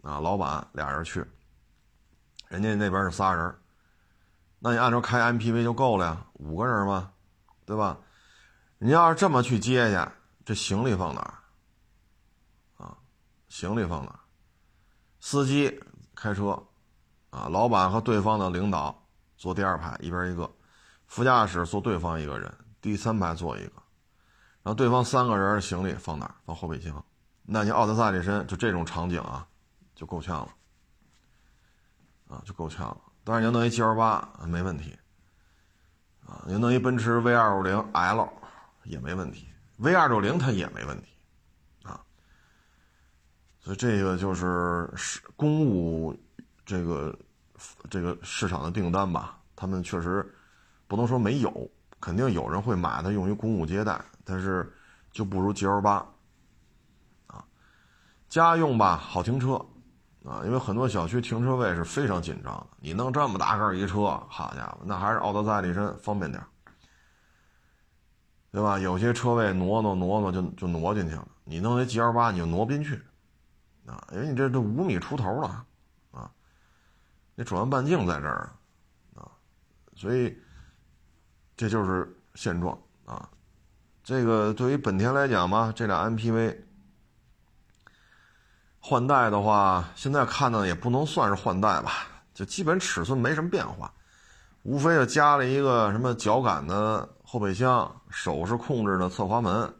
[0.01, 1.23] 啊、老板俩人去，
[2.47, 3.55] 人家那边是仨人，
[4.57, 7.11] 那你按照开 MPV 就够了呀，五个人嘛，
[7.67, 7.99] 对吧？
[8.79, 10.11] 你要是这么去接去，
[10.43, 12.83] 这行李放哪儿？
[12.83, 12.97] 啊，
[13.47, 14.19] 行李放哪儿？
[15.19, 15.79] 司机
[16.15, 16.59] 开车，
[17.29, 20.51] 啊，老板和对方的领导坐第二排，一边一个，
[21.05, 22.51] 副驾驶坐对方一个人。
[22.83, 23.75] 第三排坐一个，
[24.61, 26.35] 然后对方三个人的行李放哪儿？
[26.45, 27.03] 放后备箱。
[27.41, 29.47] 那你奥德赛这身就这种场景啊，
[29.95, 30.51] 就够呛了，
[32.27, 32.97] 啊，就够呛了。
[33.23, 34.99] 但是您弄一 G L 八没问题，
[36.27, 38.29] 啊，您弄一奔驰 V 二五零 L
[38.83, 41.07] 也没问题，V 二六零它也没问题，
[41.83, 42.03] 啊，
[43.61, 46.13] 所以这个就是是公务
[46.65, 47.17] 这个
[47.89, 50.29] 这个市场的订单吧，他们确实
[50.85, 51.71] 不能说没有。
[52.03, 54.69] 肯定有人会买它用于公务接待，但是
[55.09, 56.05] 就不如 G L 八
[57.27, 57.45] 啊，
[58.27, 59.53] 家用吧好停车
[60.25, 62.67] 啊，因为很多小区停车位是非常紧张的。
[62.81, 66.43] 你弄这么大个一车，好家伙，那还是奥德赛力身方便点
[68.51, 68.77] 对吧？
[68.77, 73.01] 有些车位挪挪挪挪就就挪进去了，你弄那 G L 八你就挪不进去
[73.87, 75.65] 啊，因为你这都五米出头了
[76.11, 76.29] 啊，
[77.35, 78.51] 你转弯半径在这儿
[79.15, 79.31] 啊，
[79.95, 80.37] 所以。
[81.63, 83.29] 这就是现状啊！
[84.03, 86.57] 这个对于本田来讲嘛，这俩 MPV
[88.81, 93.93] 换代的话，现在看呢也不能算是换代吧，就基本尺寸没什么变化，
[94.63, 99.73] 无非就加了一个什么脚感的后备箱、手势控制的侧滑门，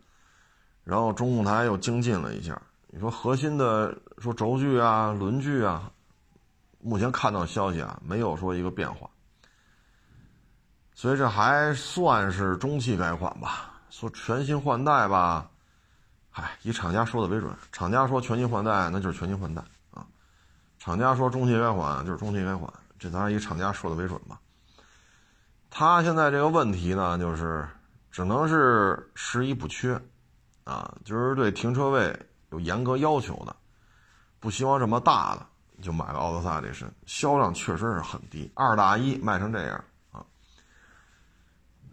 [0.85, 2.61] 然后中控台又精进了一下。
[2.87, 5.91] 你说核心的说轴距啊、轮距啊，
[6.79, 9.09] 目前看到消息啊，没有说一个变化。
[10.95, 13.71] 所以这还算是中期改款吧？
[13.89, 15.49] 说全新换代吧，
[16.31, 20.05] 嗨，以厂家说的为准，厂家说全新换代，那就是全新换代啊。
[20.79, 24.39] 厂家说中期改款就是中期改款，这咱以厂家说的为准吧。
[25.69, 27.67] 他现在这个问题呢，就是
[28.11, 29.99] 只能是十一不缺，
[30.63, 32.17] 啊，就是对停车位
[32.51, 33.55] 有严格要求的，
[34.39, 35.45] 不希望这么大的
[35.81, 39.83] 就买个奥德赛这身，销量确实是很低，二打一卖成这样，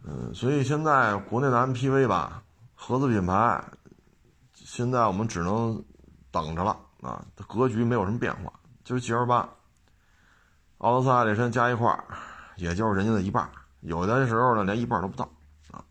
[0.03, 2.43] 嗯，所以现在国内的 MPV 吧，
[2.75, 3.63] 合资品牌，
[4.55, 5.85] 现在我们只能
[6.31, 9.49] 等着了啊，格局没有什么变化，就是 GL 八，
[10.79, 12.05] 奥德赛这身加一块儿
[12.57, 13.49] 也就是人家的一半。
[13.81, 15.25] 有的时候呢，连一半都不到，
[15.71, 15.85] 啊，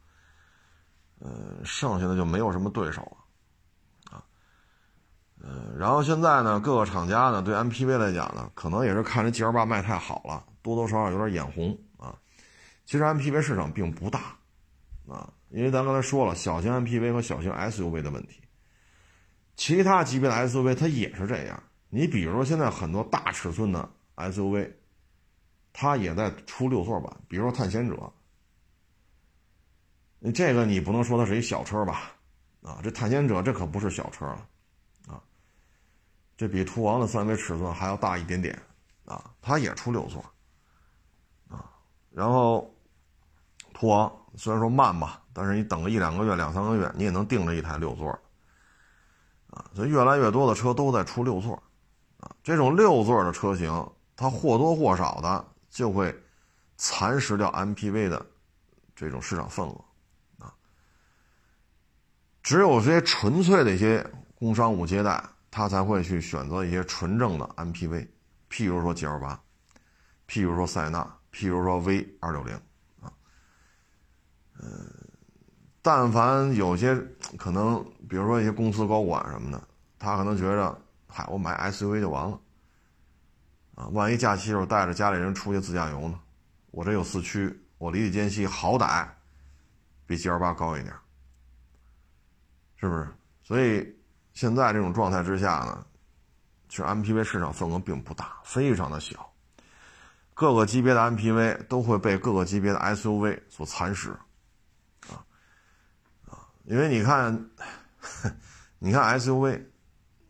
[1.19, 4.24] 呃，剩下的就没有什么对手了，啊，
[5.41, 11.78] 呃，然后现在呢，各个厂家呢，对 MPV 来讲呢，可能也是看这 GL 八卖太好了，多多少少有点眼红。
[12.89, 14.36] 其实 MPV 市场并不大，
[15.08, 18.41] 啊，因为咱刚才说了，小型 MPV 和小型 SUV 的问题，
[19.56, 21.62] 其他级别的 SUV 它也是这样。
[21.89, 24.71] 你比如说现在很多大尺寸的 SUV。
[25.71, 28.12] 它也在出六座版，比如说探险者，
[30.34, 32.12] 这个你不能说它是一小车吧？
[32.63, 34.47] 啊，这探险者这可不是小车了，
[35.08, 35.21] 啊，
[36.36, 38.60] 这比途昂的三维尺寸还要大一点点，
[39.06, 40.25] 啊，它也出六座，
[41.47, 41.71] 啊，
[42.10, 42.75] 然后
[43.80, 48.10] 途昂虽然说慢吧，但是你等个一两个月、两三个月，你也能订着一台六座，
[49.50, 51.54] 啊，所以越来越多的车都在出六座，
[52.20, 53.72] 啊，这种六座的车型，
[54.15, 55.46] 它或多或少的。
[55.72, 56.13] 就会
[56.78, 58.26] 蚕食掉 MPV 的
[58.96, 59.86] 这种市场份额
[60.39, 60.52] 啊！
[62.42, 68.08] 只有这些纯粹的一些工商务接待，他才会去选择一些纯正的 MPV，
[68.50, 69.39] 譬如说 GL 八，
[70.28, 72.60] 譬如说塞纳，譬如说 V 二六零
[74.60, 74.62] 啊。
[74.62, 74.69] 呃，
[75.82, 76.95] 但凡有些
[77.38, 79.67] 可能，比如说一些公司高管什么的，
[79.98, 82.39] 他可能觉着，嗨，我买 SUV 就完了。
[83.76, 86.19] 啊，万一假期时候带着家里人出去自驾游呢？
[86.72, 89.08] 我这有四驱，我离地间隙好歹
[90.06, 90.93] 比 G 二八高一点，
[92.76, 93.08] 是不是？
[93.41, 93.95] 所以
[94.34, 95.86] 现在这种状态之下呢，
[96.67, 99.28] 其实 MPV 市场份额并不大，非常的小。
[100.34, 104.15] 各个级别的 MPV 都会被各个级别的 SUV 所蚕食，
[106.69, 107.49] 因为你看，
[108.77, 109.60] 你看 SUV，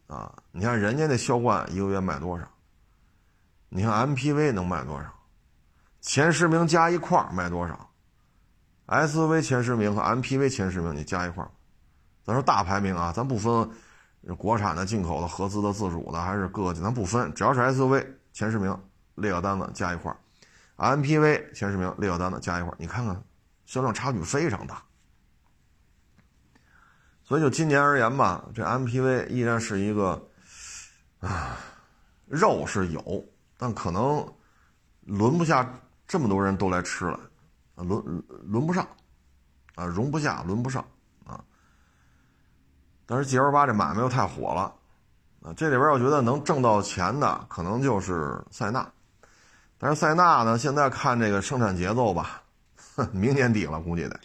[0.08, 2.50] 啊，你看人家那销冠一个月卖多少？
[3.68, 5.14] 你看 MPV 能卖多少？
[6.00, 7.90] 前十名加一块卖多少
[8.88, 11.46] ？SUV 前十名和 MPV 前十名你加一块
[12.24, 13.70] 咱说大排名啊，咱不分
[14.38, 18.82] 国产的、进口的、合资的、自主的还是各个咱不分，只要是 SUV 前十名
[19.16, 20.16] 列个单子加一块
[20.78, 23.22] MPV 前十名列个单子加一块你看看
[23.66, 24.82] 销量差距非常大。
[27.30, 30.20] 所以就今年而言吧，这 MPV 依然是一个
[31.20, 31.56] 啊，
[32.26, 33.24] 肉是有。
[33.56, 34.28] 但可能
[35.02, 35.72] 轮不下
[36.08, 37.20] 这么多人都来吃了，
[37.76, 38.04] 啊，轮
[38.46, 38.88] 轮不上，
[39.76, 40.84] 啊，容不下，轮不上，
[41.24, 41.40] 啊。
[43.06, 44.74] 但是 G L 八这买卖又太火了，
[45.44, 48.92] 啊，这里边我觉得能挣到钱的可能就是塞纳，
[49.78, 52.42] 但是塞纳呢，现在看这个生产节奏吧，
[53.14, 54.20] 明年底了估计得，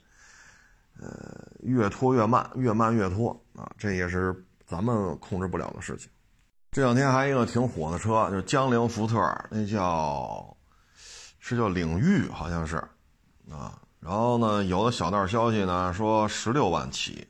[1.04, 6.10] 呃，越拖越慢，越慢越拖，啊，这也是咱们控制不了的事情。
[6.72, 9.16] 这两天还有一个挺火的车，就是江铃福特，
[9.50, 10.56] 那叫
[11.38, 12.76] 是叫领域，好像是
[13.50, 13.78] 啊。
[14.00, 17.26] 然后呢，有的小道消息呢说十六万起，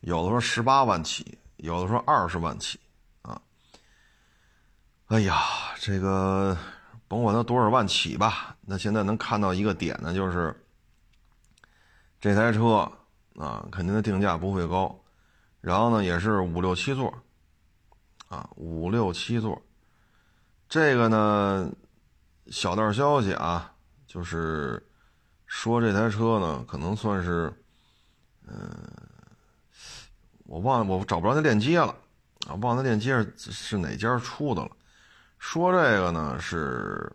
[0.00, 2.80] 有的说十八万起，有的说二十万起
[3.22, 3.40] 啊。
[5.08, 5.36] 哎呀，
[5.78, 6.56] 这个
[7.06, 10.54] 甭管它多少万起吧，那现在能看到一个点呢，就是
[12.20, 12.90] 这台车
[13.36, 14.98] 啊，肯定的定价不会高，
[15.60, 17.12] 然后呢也是五六七座。
[18.28, 19.58] 啊，五六七座，
[20.68, 21.72] 这个呢，
[22.48, 23.72] 小道消息啊，
[24.06, 24.86] 就是
[25.46, 27.50] 说这台车呢，可能算是，
[28.46, 28.70] 嗯，
[30.44, 31.96] 我忘了，我找不着那链接了，
[32.46, 34.70] 啊，忘了链接是是哪家出的了。
[35.38, 37.10] 说这个呢是，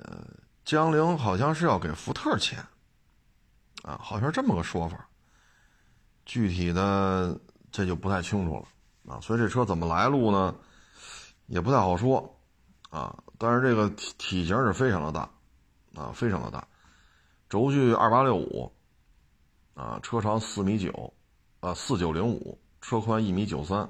[0.00, 0.22] 呃，
[0.62, 2.62] 江铃好像是要给福特钱，
[3.86, 5.08] 啊，好像这么个说法，
[6.24, 7.38] 具体的
[7.70, 9.14] 这就不太清楚了。
[9.14, 10.52] 啊，所以这车怎么来路呢？
[11.46, 12.36] 也不太好说，
[12.90, 15.30] 啊，但是这个体体型是非常的大，
[15.94, 16.66] 啊，非常的大，
[17.48, 18.72] 轴距二八六五，
[19.74, 21.14] 啊，车长四米九，
[21.60, 23.88] 啊，四九零五，车宽一米九三，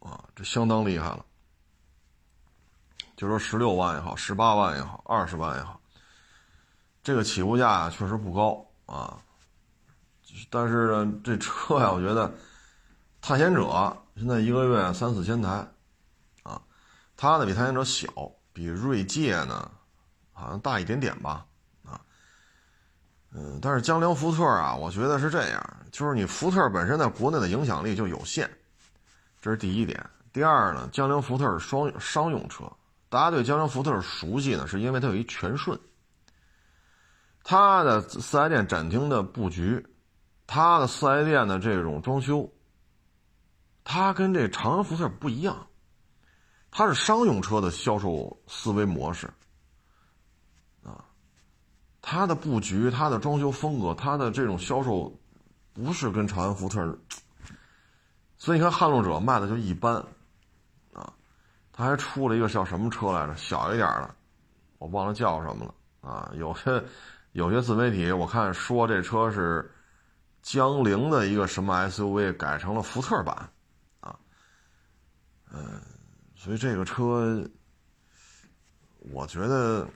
[0.00, 1.24] 啊，这相当厉害了。
[3.14, 5.80] 就说十六万也好，十八万也好，二十万也好，
[7.02, 9.18] 这个起步价确实不高啊。
[10.48, 12.32] 但是呢，这车呀，我觉得
[13.20, 15.66] 探险者现在一个月三四千台，
[16.42, 16.60] 啊，
[17.16, 18.06] 它呢比探险者小，
[18.52, 19.70] 比锐界呢
[20.32, 21.44] 好像大一点点吧，
[21.84, 22.00] 啊，
[23.32, 28.48] 嗯，但是江铃福特啊，我觉得是这样，就是你福特本身在国内的影响力就有限，
[29.40, 30.04] 这是第一点。
[30.32, 32.64] 第二呢，江铃福特是双商用车，
[33.10, 35.78] 大家对江铃福特熟悉呢，是因为它有一全顺，
[37.42, 39.86] 它的四 S 店展厅的布局。
[40.44, 42.52] 它的四 S 店的这种装修，
[43.84, 45.66] 它跟这长安福特不一样，
[46.70, 49.32] 它是商用车的销售思维模式，
[50.82, 51.06] 啊，
[52.02, 55.18] 它的布局、它的装修风格、它的这种销售，
[55.72, 56.98] 不是跟长安福特，
[58.36, 59.94] 所以你看撼路者卖的就一般，
[60.92, 61.10] 啊，
[61.72, 64.14] 他还出了一个叫什么车来着，小一点的，
[64.76, 66.84] 我忘了叫什么了，啊，有些
[67.32, 69.70] 有些自媒体我看说这车是。
[70.42, 73.48] 江铃的一个什么 SUV 改成了福特版，
[74.00, 74.18] 啊，
[75.52, 75.80] 嗯，
[76.34, 77.48] 所以这个车，
[79.12, 79.88] 我觉得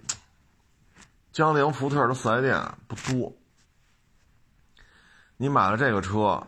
[1.32, 3.36] 江铃福特的四 S 店不多。
[5.36, 6.40] 你买了这个车，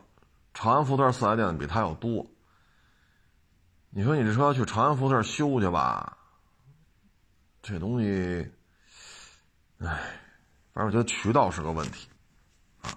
[0.55, 2.24] 长安福特四 S 店比它要多。
[3.90, 6.16] 你说你这车去长安福特修去吧，
[7.62, 8.48] 这东西，
[9.81, 10.20] 哎，
[10.79, 12.09] 而我觉得渠道是个问题。
[12.83, 12.95] 啊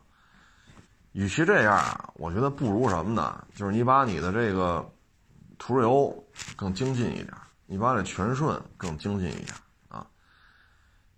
[1.14, 3.46] 与其这样啊，我觉得不如什么呢？
[3.56, 4.88] 就是你把你的这个
[5.58, 6.16] 途锐
[6.56, 7.34] 更精进一点，
[7.66, 9.54] 你把这全顺更精进一点
[9.90, 10.08] 啊，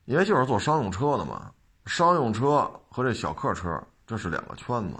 [0.05, 1.51] 因为就是做商用车的嘛，
[1.85, 4.95] 商用车和这小客车这是两个圈子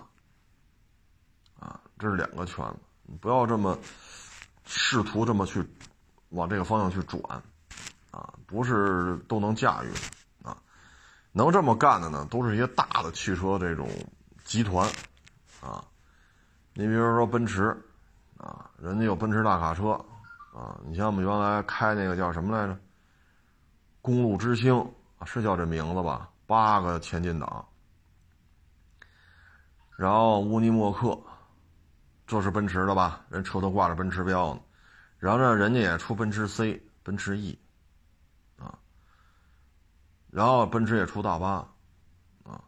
[1.60, 3.80] 啊，这是两个圈子，你不要这么
[4.66, 5.66] 试图这么去
[6.30, 7.20] 往这个方向去转
[8.12, 10.00] 啊，不是都能驾驭的，
[11.34, 13.90] 能这么干的呢，都是一些大的汽车这种。
[14.46, 14.86] 集团，
[15.62, 15.82] 啊，
[16.74, 17.70] 你比如说奔驰，
[18.38, 19.92] 啊，人家有奔驰大卡车，
[20.54, 22.78] 啊，你像我们原来开那个叫什么来着？
[24.02, 24.86] 公路之星，
[25.26, 26.30] 是叫这名字吧？
[26.46, 27.66] 八个前进档，
[29.96, 31.18] 然后乌尼莫克，
[32.28, 33.22] 这是奔驰的吧？
[33.30, 34.60] 人车头挂着奔驰标呢，
[35.20, 37.58] 然后呢，人家也出奔驰 C、奔驰 E，
[40.34, 41.68] 然后奔驰也出大巴。
[42.44, 42.60] 啊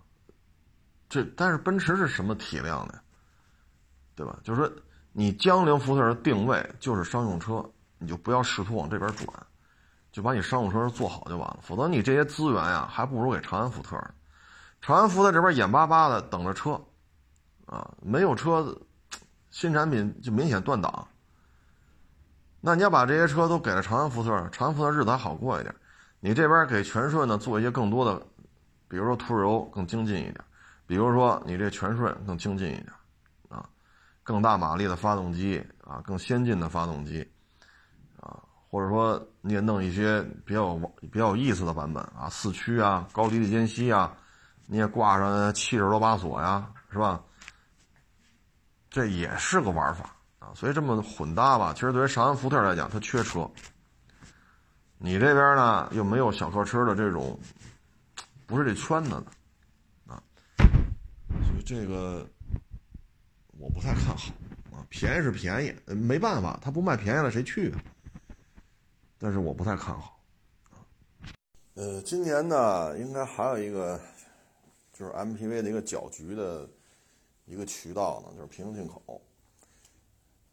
[1.09, 3.01] 这但是奔驰是什么体量的，
[4.15, 4.37] 对吧？
[4.43, 4.71] 就是说，
[5.13, 7.63] 你江铃福特的定位就是商用车，
[7.97, 9.27] 你就不要试图往这边转，
[10.11, 11.59] 就把你商用车做好就完了。
[11.61, 13.97] 否则你这些资源呀，还不如给长安福特。
[14.81, 16.79] 长安福特这边眼巴巴的等着车，
[17.65, 18.77] 啊，没有车，
[19.51, 21.07] 新产品就明显断档。
[22.61, 25.73] 那你要把这些车都给了长安福特，长安福特日子还好过一点。
[26.25, 28.19] 你这边给全顺呢做一些更多的，
[28.87, 30.43] 比如说途锐欧更精进一点。
[30.87, 32.91] 比如说，你这全顺更精进一点，
[33.47, 33.69] 啊，
[34.23, 37.21] 更大马力的发动机啊，更先进的发动机，
[38.19, 40.75] 啊，或者说你也弄一些比较
[41.11, 44.11] 比较有意思的版本啊，四驱啊，高低的间隙啊，
[44.65, 47.21] 你也挂上七十多把锁呀，是吧？
[48.89, 50.09] 这也是个玩法
[50.39, 53.47] 啊，所以这么混搭吧，其实对于长安福特来讲，它缺车。
[54.97, 57.37] 你这边呢，又没有小客车的这种，
[58.45, 59.25] 不是这圈子的。
[60.07, 60.21] 啊，
[60.57, 62.27] 所以这个
[63.57, 64.31] 我不太看好
[64.71, 67.83] 啊，便宜是便宜，没办法，他不卖便宜了谁去啊？
[69.17, 70.19] 但是我不太看好
[70.71, 70.79] 啊。
[71.75, 73.99] 呃，今年呢，应该还有一个
[74.93, 76.67] 就是 MPV 的一个搅局的
[77.45, 79.21] 一个渠道呢，就是平行进口。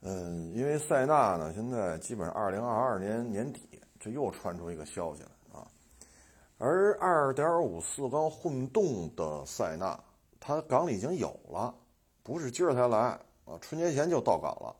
[0.00, 3.71] 嗯，因为塞纳呢，现在基本上二零二二年年底，
[4.02, 5.68] 这又传出一个消息来啊，
[6.58, 9.96] 而二点五四缸混动的塞纳。
[10.40, 11.72] 它港里已经有了，
[12.24, 12.98] 不是今儿才来
[13.44, 14.76] 啊，春节前就到港了。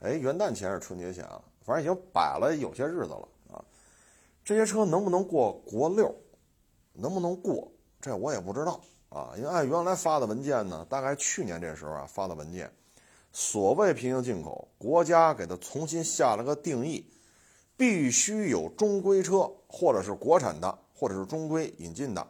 [0.00, 3.62] 哎，元旦前是春节前啊，反正已经摆了有些日子了啊。
[4.42, 6.14] 这些车能不能过国六，
[6.94, 9.34] 能不能过，这我也不知道啊。
[9.36, 12.72] 因为按原来发的文件呢，大概去年这时候啊发的文件，
[13.30, 17.06] 所谓平行进口，国家给它重新下了个定义，
[17.76, 22.26] 必须有中规车，或者是国产的，或者是中规引进的，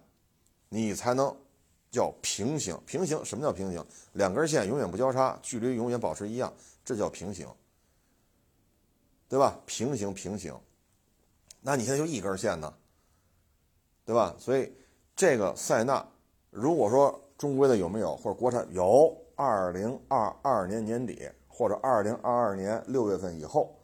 [0.68, 1.34] 你才能。
[1.88, 3.82] 叫平行，平行什么叫平行？
[4.12, 6.52] 两根线永远不交叉，距离永远保持一样，
[6.84, 7.48] 这叫平行，
[9.28, 9.58] 对吧？
[9.64, 10.54] 平行平行，
[11.62, 12.74] 那你现在就一根线呢，
[14.04, 14.34] 对吧？
[14.38, 14.70] 所以
[15.14, 16.06] 这个塞纳，
[16.50, 23.75] 如果说中规的有没有，或者国产有，二零二二年年底或者二零二二年六月份以后，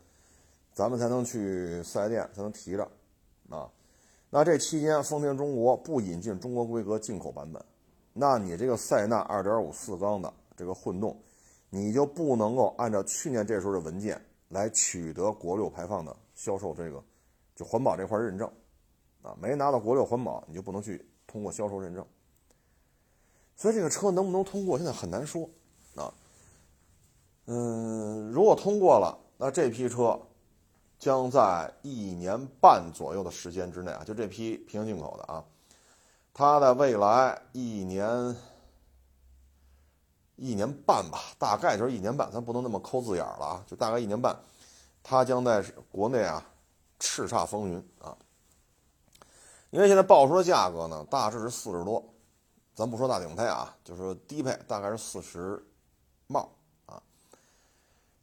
[0.73, 2.89] 咱们才能去四 S 店才能提着
[3.49, 3.71] 啊。
[4.31, 7.63] 那这期间，丰田中国不引进中国规格进口版本。
[8.15, 11.17] 那你这个塞纳2.5四缸的这个混动，
[11.71, 17.03] 你就不能够按照去年这时候的文件来取得国六排放的销售这个
[17.55, 18.51] 就环保这块认证
[19.23, 22.05] 啊，没拿到国六环保，你就不能去通过销售认证。
[23.55, 25.49] 所以这个车能不能通过，现在很难说
[25.95, 26.13] 啊。
[27.47, 30.19] 嗯，如果通过了，那这批车
[31.03, 35.45] 将在一年半左右的时间之内啊，就这批平行进口的啊。
[36.33, 38.37] 它在未来一年
[40.37, 44.33] 一年半吧，大概就是一年半，咱不能那么抠字眼了啊，就大概一年半，
[45.03, 46.47] 它将在国内啊
[47.01, 48.17] 叱咤风云啊。
[49.71, 52.01] 因为现在报出的价格呢，大致是四十多，
[52.77, 55.67] 咱不说大顶配啊，就说低配，大概是四十
[56.29, 56.49] 帽。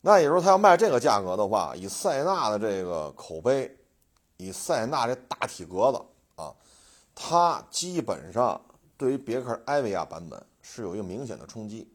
[0.01, 3.77] 那也就是说，他要卖这个价格的话，以塞纳的这个口碑，
[4.37, 6.01] 以塞纳这大体格子
[6.41, 6.53] 啊。
[7.13, 8.59] 它基本上
[8.97, 11.91] 对于别克艾维亚版本是有一个明显的冲击。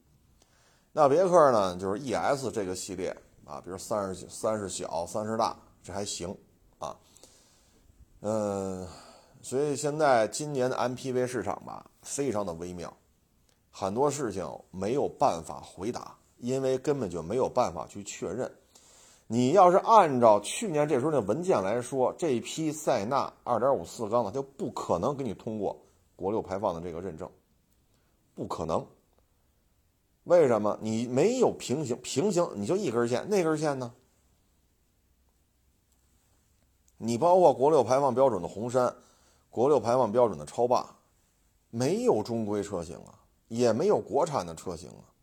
[0.93, 6.37] 那别克呢，就是 ES 这个系列啊，比如三十三十小、三十大，这还行
[6.79, 6.95] 啊。
[8.21, 8.87] 嗯，
[9.43, 12.95] 所以现在今年的 MPV 市场吧，非常的微妙，
[13.71, 18.53] 很多事情没有办法回答，因为根本就没有办法去确认。
[19.27, 25.81] 你要是按照去年这时候那文件来说，这批塞纳2.5四缸的就不可能给你通过
[26.15, 27.31] 国六排放的这个认证，
[28.35, 28.87] 不可能。
[30.25, 30.79] 为什么？
[30.83, 33.95] 你没有平行，平行你就一根线，那根线呢？
[36.99, 38.95] 你包括国六排放标准的红杉，
[39.49, 40.95] 国六排放标准的超霸，
[41.71, 43.19] 没有中规车型啊，
[43.49, 45.14] 也没有国产的车型啊。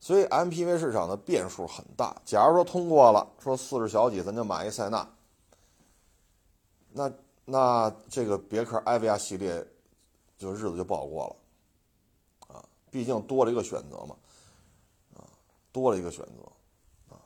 [0.00, 2.16] 所以 MPV 市场的变数很大。
[2.24, 5.06] 假如说通过了，说四十小几咱就买一塞纳，
[6.92, 7.12] 那
[7.44, 9.64] 那这个别克艾维亚系列
[10.38, 12.64] 就日子就不好过了啊！
[12.90, 14.16] 毕竟多了一个选择嘛，
[15.16, 15.20] 啊，
[15.70, 17.20] 多了一个选择啊！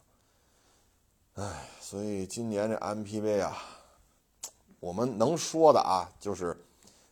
[1.35, 3.57] 哎，所以今年这 MPV 啊，
[4.81, 6.57] 我们能说的啊，就是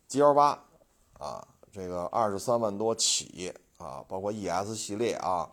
[0.09, 0.59] GL 八
[1.21, 3.55] 啊，这个二十三万多起。
[3.83, 5.51] 啊，包括 ES 系列啊，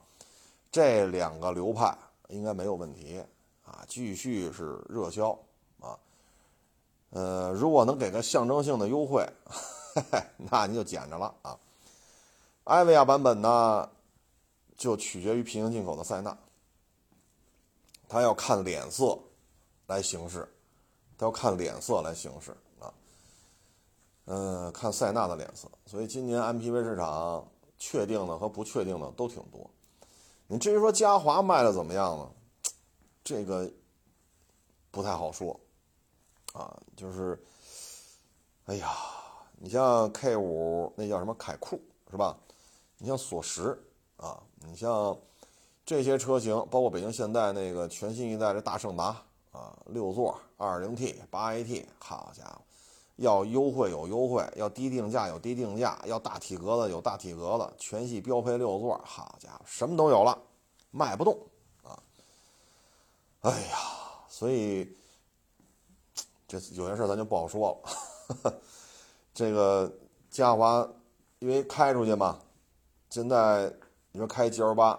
[0.71, 3.23] 这两个流派应该没有问题
[3.65, 5.32] 啊，继续是热销
[5.80, 5.97] 啊。
[7.09, 9.27] 呃，如果能给个象征性的优惠，
[10.38, 11.57] 那你就捡着了啊。
[12.65, 13.89] 艾维亚版本呢，
[14.77, 16.38] 就取决于平行进口的塞纳，
[18.07, 19.17] 他要看脸色
[19.88, 20.47] 来行事，
[21.17, 22.93] 他要看脸色来行事啊。
[24.25, 27.47] 嗯，看塞纳的脸色，所以今年 MPV 市场。
[27.80, 29.67] 确定的和不确定的都挺多，
[30.47, 32.30] 你至于说嘉华卖的怎么样呢？
[33.23, 33.71] 这个
[34.91, 35.57] 不太好说，
[36.53, 37.41] 啊，就是，
[38.65, 38.91] 哎呀，
[39.57, 41.80] 你像 K 五那叫什么凯酷
[42.11, 42.38] 是吧？
[42.97, 43.82] 你像索十
[44.17, 45.17] 啊，你像
[45.86, 52.61] 这些车型，包括北京现代那个全新一代的大胜达啊，六座二零 T 八 AT，好家伙！
[53.20, 60.41] 要优惠有优惠，要低定价有低定价，要大体格子有大体格子，全系标配六座，好家伙，什么都有了，
[60.89, 61.38] 卖不动
[61.84, 62.01] 啊！
[63.41, 63.78] 哎呀，
[64.30, 64.95] 所以
[66.47, 67.78] 这有些事咱就不好说
[68.43, 68.53] 了。
[69.36, 69.91] 这个
[70.30, 70.89] 嘉华，
[71.39, 72.39] 因为开出去嘛，
[73.09, 73.70] 现在
[74.13, 74.97] 你说开 G L 八，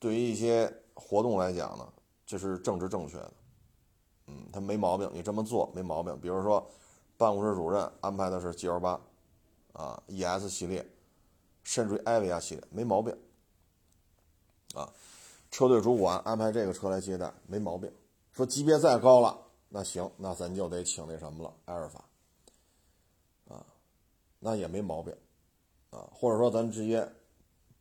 [0.00, 1.88] 对于一些活动来讲呢，
[2.26, 3.32] 这是政治正确的，
[4.26, 6.18] 嗯，他没毛病，你这么做没毛病。
[6.20, 6.68] 比如说。
[7.18, 8.98] 办公室主任安排的是 G L 八，
[9.72, 10.88] 啊，ES 系列，
[11.64, 13.14] 甚至于艾维亚系列，没毛病。
[14.74, 14.88] 啊，
[15.50, 17.92] 车队主管安排这个车来接待，没毛病。
[18.32, 19.36] 说级别再高了，
[19.68, 22.04] 那行，那咱就得请那什么了，埃尔法。
[23.48, 23.66] 啊，
[24.38, 25.12] 那也没毛病。
[25.90, 27.10] 啊，或者说咱直接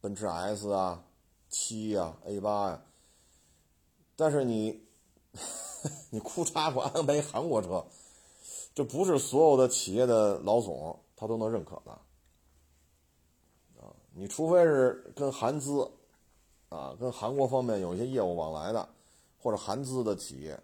[0.02, 1.04] 奔驰 S 啊，
[1.50, 2.82] 七呀，A 八呀。
[4.16, 4.82] 但是你，
[6.10, 7.86] 你裤衩给我安排韩国车。
[8.78, 11.92] 这不是所有的企业的老总他都能认可的，
[13.82, 15.82] 啊，你除非是跟韩资，
[16.70, 18.88] 啊，跟韩国方面有一些业务往来的，
[19.42, 20.56] 或者韩资的企业，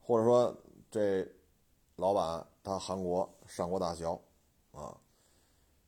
[0.00, 0.56] 或者说
[0.90, 1.28] 这
[1.96, 4.08] 老板他韩国上过大学，
[4.70, 4.96] 啊，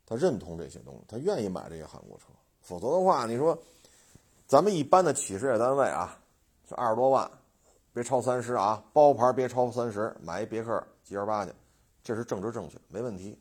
[0.05, 2.27] 他认同这些东西，他愿意买这些韩国车，
[2.61, 3.59] 否则的话，你说
[4.47, 6.21] 咱们一般的企事业单位啊，
[6.69, 7.31] 就二十多万，
[7.95, 10.86] 别超三十啊，包牌别超三十，买一别克。
[11.05, 11.53] G L 八去，
[12.03, 13.38] 这是政治正确，没问题，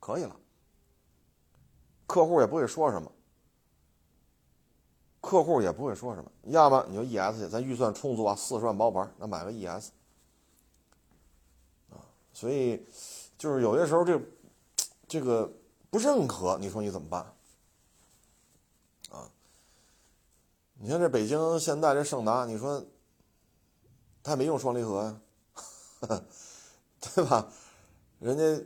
[0.00, 0.34] 可以了。
[2.06, 3.12] 客户也不会说什么，
[5.20, 6.30] 客户也不会说什么。
[6.44, 9.92] 要么你就 E S 去，咱预算充足啊，四十万包牌，那买个 E S。
[11.90, 12.00] 啊，
[12.32, 12.86] 所以
[13.36, 14.18] 就是有些时候这
[15.06, 15.52] 这个
[15.90, 17.20] 不认可，你说你怎么办？
[19.10, 19.30] 啊，
[20.78, 22.82] 你看这北京现代这胜达，你说
[24.24, 26.22] 他也没用双离合呀，
[26.98, 27.46] 对吧？
[28.18, 28.64] 人家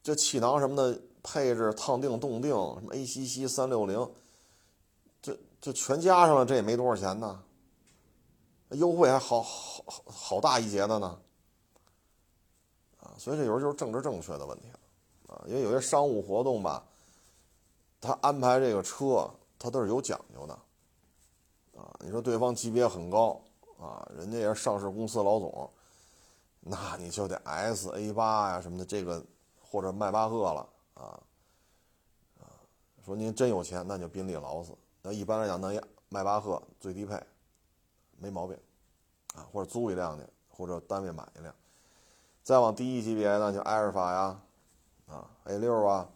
[0.00, 4.10] 这气囊什么的配置、烫定、动定，什么 ACC 三六零，
[5.20, 7.42] 这这全加上了，这也没多少钱呢，
[8.70, 11.18] 优惠还好好好大一截的呢。
[13.00, 15.34] 啊，所以这有时候就是政治正确的问题了。
[15.34, 16.86] 啊，因为有些商务活动吧，
[18.00, 19.28] 他安排这个车，
[19.58, 20.54] 他都是有讲究的。
[21.76, 23.42] 啊，你说对方级别很高
[23.82, 25.70] 啊，人家也是上市公司老总，
[26.60, 29.24] 那你就得 S A 八呀什么的，这个
[29.60, 31.20] 或者迈巴赫了啊
[32.38, 32.46] 啊，
[33.04, 34.72] 说您真有钱，那就宾利、劳斯。
[35.02, 37.20] 那一般来讲，那迈巴赫最低配，
[38.18, 38.56] 没毛病
[39.34, 41.52] 啊，或者租一辆去，或者单位买一辆。
[42.44, 44.40] 再往低一级别呢，就埃尔法呀。
[45.08, 46.08] 啊，A 六啊，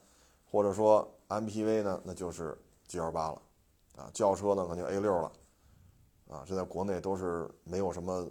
[0.50, 2.56] 或者说 MPV 呢，那就是
[2.86, 3.42] G L 八了，
[3.96, 5.30] 啊，轿车呢肯定 A 六了，
[6.28, 8.26] 啊，这在国内都是没有什么，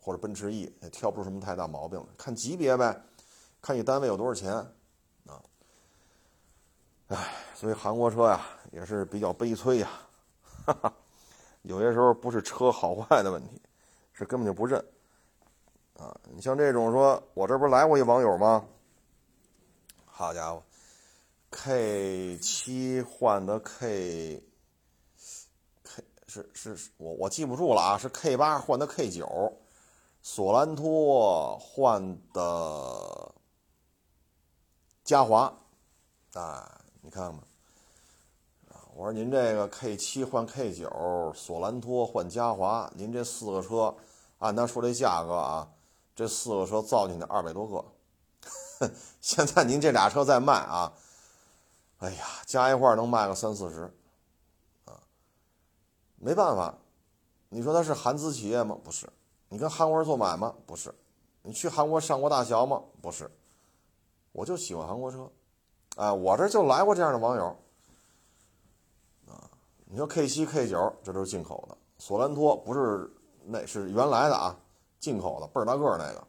[0.00, 3.02] 或者奔驰 E 也挑不出什么太大毛病，看级别呗，
[3.60, 4.52] 看你单位有多少钱，
[5.26, 5.42] 啊，
[7.08, 8.40] 唉，所以韩国车呀
[8.70, 9.90] 也是比较悲催呀，
[10.64, 10.94] 哈哈，
[11.62, 13.60] 有些时候不是车好坏的问题，
[14.12, 14.78] 是根本就不认，
[15.96, 18.64] 啊，你像这种说，我这不是来过一网友吗？
[20.06, 20.62] 好家伙
[21.50, 24.42] ，K 七换的 K
[26.30, 29.52] 是是我我记不住了啊，是 K 八换的 K 九，
[30.22, 33.34] 索兰托换的
[35.02, 35.52] 嘉华，
[36.34, 37.40] 啊，你看看，
[38.68, 43.92] 啊我说您这个 K 七换 K 九，索兰托换嘉华，您这四个车，
[44.38, 45.68] 按他说这价格啊，
[46.14, 48.88] 这四个车造进去二百多个。
[49.20, 50.92] 现在您这俩车在卖啊，
[51.98, 53.92] 哎呀，加一块能卖个三四十，
[56.22, 56.74] 没办法，
[57.48, 58.76] 你说它是韩资企业吗？
[58.84, 59.08] 不是，
[59.48, 60.94] 你跟韩国人做买卖不是，
[61.40, 62.82] 你去韩国上过大学吗？
[63.00, 63.30] 不是，
[64.32, 65.30] 我就喜欢韩国车，
[65.96, 67.56] 啊，我这就来过这样的网友，
[69.26, 69.50] 啊，
[69.86, 73.10] 你说 K 七 K 九这都是进口的，索兰托不是
[73.46, 74.54] 那是原来的啊，
[74.98, 76.26] 进口的倍儿大个那个，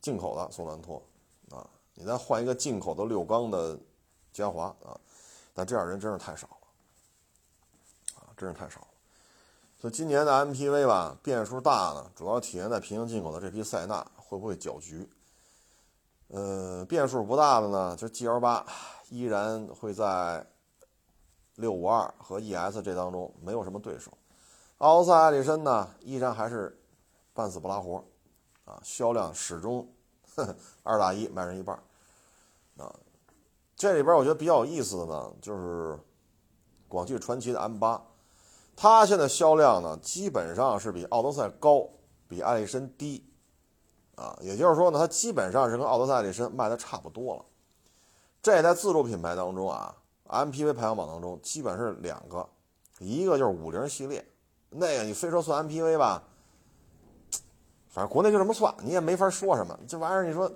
[0.00, 1.02] 进口的索兰托
[1.50, 1.68] 啊。
[1.94, 3.76] 你再换一个进口的六缸的
[4.32, 4.96] 嘉华啊，
[5.52, 8.86] 但这样人真是太少了，啊，真是太少了。
[9.80, 15.08] 所以今年的 MPV 吧，变数大呢，主要体现在平行进口的这批塞纳会不会搅局。
[16.28, 18.66] 呃，变数不大的呢，就 GL 八
[19.08, 20.44] 依然会在
[21.54, 24.12] 六五二和 ES 这当中没有什么对手。
[24.78, 26.76] 奥赛艾力绅呢，依然还是
[27.32, 28.04] 半死不拉活，
[28.64, 29.88] 啊，销量始终
[30.82, 31.76] 二打一卖人一半。
[32.76, 32.94] 啊，
[33.76, 35.98] 这里边我觉得比较有意思的呢，就是
[36.88, 38.00] 广汽传祺的 M 八，
[38.80, 41.84] 它现在销量呢基本上是比奥德赛高，
[42.28, 43.28] 比艾力绅低，
[44.14, 47.44] 啊，也就是说呢，它基本上是跟奥德赛、艾力绅卖的差不多了。
[48.40, 49.92] 这在自主品牌当中啊
[50.28, 52.48] ，MPV 排行榜当中基本是两个，
[53.00, 54.24] 一个就是五菱系列，
[54.70, 56.22] 那个你非说算 MPV 吧，
[57.88, 60.48] 反正国内就这么算，你也没法说什么，这玩意儿你说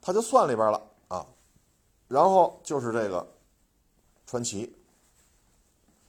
[0.00, 1.26] 它就算里边了啊。
[2.08, 3.34] 然后就是这个
[4.24, 4.74] 传奇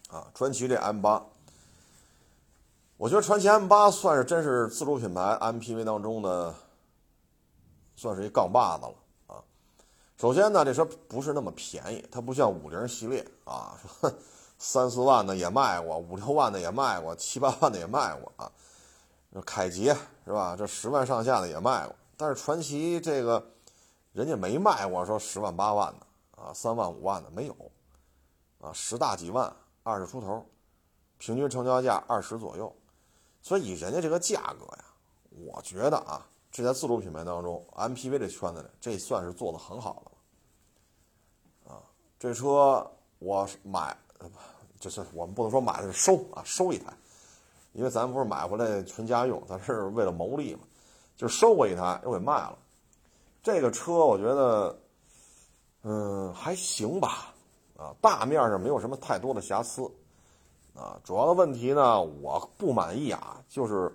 [0.09, 1.21] 啊，传奇这 M 八，
[3.01, 6.53] 我觉得传祺 M 八算是真是自主品牌 MPV 当中的，
[7.95, 8.93] 算是一杠把子了
[9.25, 9.41] 啊。
[10.17, 14.13] 首先呢，这车不是那么便宜，它不像五菱系列啊，说
[14.59, 18.51] 三四万的也卖过，五六万的也卖过，七八万的也卖过啊。
[19.47, 20.55] 凯捷是吧？
[20.55, 23.43] 这十万上下的也卖过，但是传奇这个。
[24.13, 27.55] 人家没卖过说十万八万的啊，三万五万的没有，
[28.59, 30.45] 啊十大几万，二十出头，
[31.17, 32.75] 平均成交价二十左右，
[33.41, 34.85] 所以人家这个价格呀，
[35.45, 40.11] 我觉得啊，这在自主品牌当中，MPV 这圈子里，这算是做的很好的
[41.71, 41.81] 了，啊，
[42.19, 42.85] 这车
[43.19, 43.95] 我买，
[44.79, 46.93] 就是我们不能说买是收啊，收一台，
[47.73, 50.61] 因为咱不是买回来纯家用，咱是为了牟利嘛，
[51.15, 52.57] 就收过一台又给卖了。
[53.43, 54.79] 这个车我觉得，
[55.81, 57.33] 嗯，还行吧，
[57.75, 59.89] 啊，大面上没有什么太多的瑕疵，
[60.73, 63.91] 啊，主要的问题呢，我不满意啊，就是，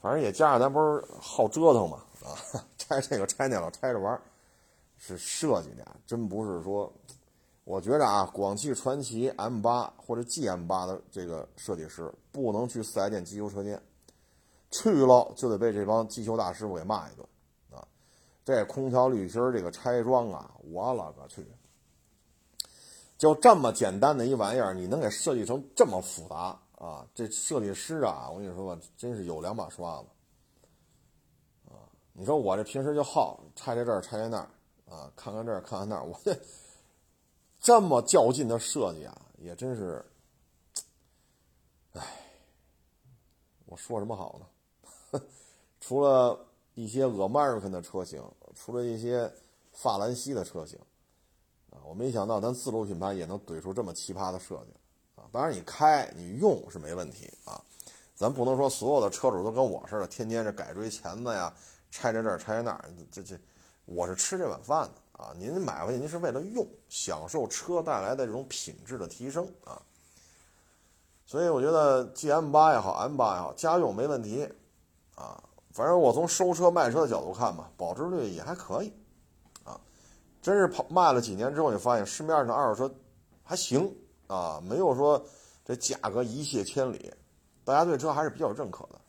[0.00, 2.34] 反正也加上咱不是好折腾嘛，啊，
[2.78, 4.20] 拆这个拆那个拆着玩，
[4.96, 6.90] 是设计的，真不是说，
[7.64, 13.82] 我觉着啊，广汽传祺 M 八或者 GM 八的这个设计师不能去四 S 店机修车间，
[14.70, 17.26] 去了就得被这帮机修大师傅给骂一顿
[17.72, 17.86] 啊。
[18.44, 21.44] 这空调滤芯这个拆装啊，我勒个去！
[23.24, 27.08] 就这么简单的一玩意儿，你能给设计成这么复杂啊？
[27.14, 30.08] 这设计师啊，我跟你说吧，真是有两把刷子
[31.70, 31.88] 啊！
[32.12, 34.50] 你说我这平时就好拆拆这儿拆拆那儿
[34.94, 36.38] 啊，看看这儿看看那儿，我这
[37.58, 40.04] 这么较劲的设计啊，也真是，
[41.94, 42.02] 唉，
[43.64, 45.22] 我说什么好呢？
[45.80, 46.38] 除了
[46.74, 48.22] 一些 American 的车型，
[48.54, 49.32] 除了一些
[49.72, 50.78] 法兰西的车型。
[51.86, 55.28] 我没想到咱自主品牌也能怼出这么奇葩的设计，啊！
[55.30, 57.60] 当然你开你用是没问题啊，
[58.14, 61.52] 咱不能说所有的车主都跟我似的，天天是改锥钳子呀，
[61.90, 63.38] 拆着这儿拆着那儿，这这，
[63.84, 65.32] 我是吃这碗饭的啊！
[65.36, 69.80] 您买回去您是为了用，享受车带来的这种品质的提升啊。
[71.26, 74.48] 所以我觉得 G M 八也好，M 八也好，家用没问题
[75.14, 75.42] 啊。
[75.72, 78.92] 反正我从收车卖车的角度看吧，保值率也还可以。
[80.44, 82.94] 真是跑卖了几年之后，你发现市面上二手车
[83.42, 83.90] 还行
[84.26, 85.24] 啊，没有说
[85.64, 87.10] 这价格一泻千里，
[87.64, 89.00] 大家对车还是比较认可的。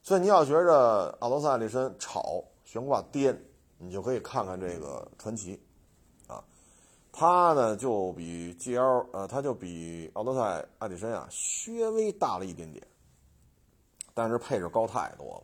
[0.00, 3.36] 所以你要觉着奥德赛力绅吵悬挂颠，
[3.78, 5.60] 你就可以看看这个传奇
[6.28, 6.40] 啊，
[7.10, 12.86] 它呢就比 GL 呃，它就比奥德赛艾力绅啊稍微大了一点点，
[14.14, 15.42] 但是配置高太多了，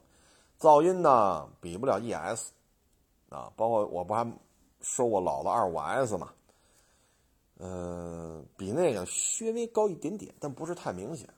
[0.60, 2.50] 噪音呢比不了 ES
[3.28, 4.24] 啊，包括我不还。
[4.82, 6.30] 收过老的二五 S 嘛，
[7.58, 11.28] 嗯，比那个稍微高一点点，但不是太明显，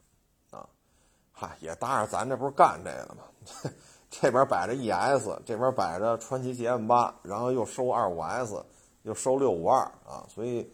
[0.51, 0.67] 啊，
[1.31, 3.23] 嗨，也当然咱这不是干这个的嘛，
[4.11, 8.65] 这边摆着 ES，这边摆着传祺 GM 八，然后又收二五 S，
[9.03, 10.67] 又收六五二啊，所以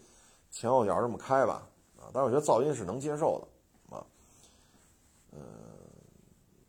[0.49, 1.67] 前后脚这么开吧，
[1.97, 4.05] 啊，但是我觉得噪音是能接受的，啊，
[5.31, 5.41] 嗯，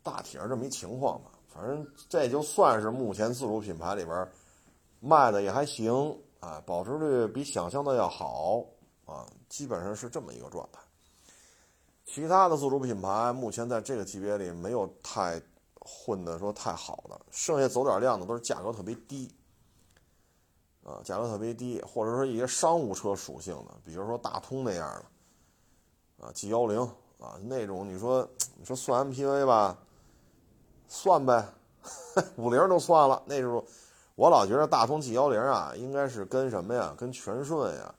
[0.03, 4.27] 大体上这么一情况吧，反正这就算是目前自主品牌里边。
[5.05, 8.63] 卖的也还行啊，保值率比想象的要好
[9.03, 10.79] 啊，基本上是这么一个状态。
[12.05, 15.41] 其他的自主品牌目前在这个级别里没有太
[15.81, 19.29] 混的说太好的，剩下走点量的都是价格特别低
[20.85, 24.89] 啊，价格特别低，或者说一些商务车属性的，比如说大通那样
[26.17, 26.79] 的啊，G 幺零
[27.19, 28.25] 啊那种，你说
[28.55, 29.77] 你说算 MPV 吧，
[30.87, 31.45] 算呗，
[32.37, 33.65] 五菱都算了那时候。
[34.15, 36.93] 我老觉得大通 G 幺零啊，应该是跟什么呀？
[36.95, 37.93] 跟全顺呀，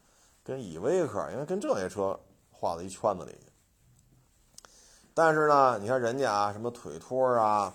[0.44, 2.18] 跟依维柯，应该跟这些车
[2.52, 3.36] 画到一圈子里。
[5.12, 7.74] 但是呢，你看人家啊，什么腿托啊，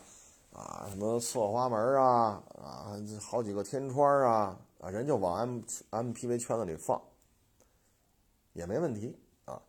[0.54, 5.60] 啊，什么侧滑门啊，啊，好几个天窗啊，啊，人就往 M
[5.92, 7.02] MPV 圈子里放，
[8.54, 9.62] 也没问题啊。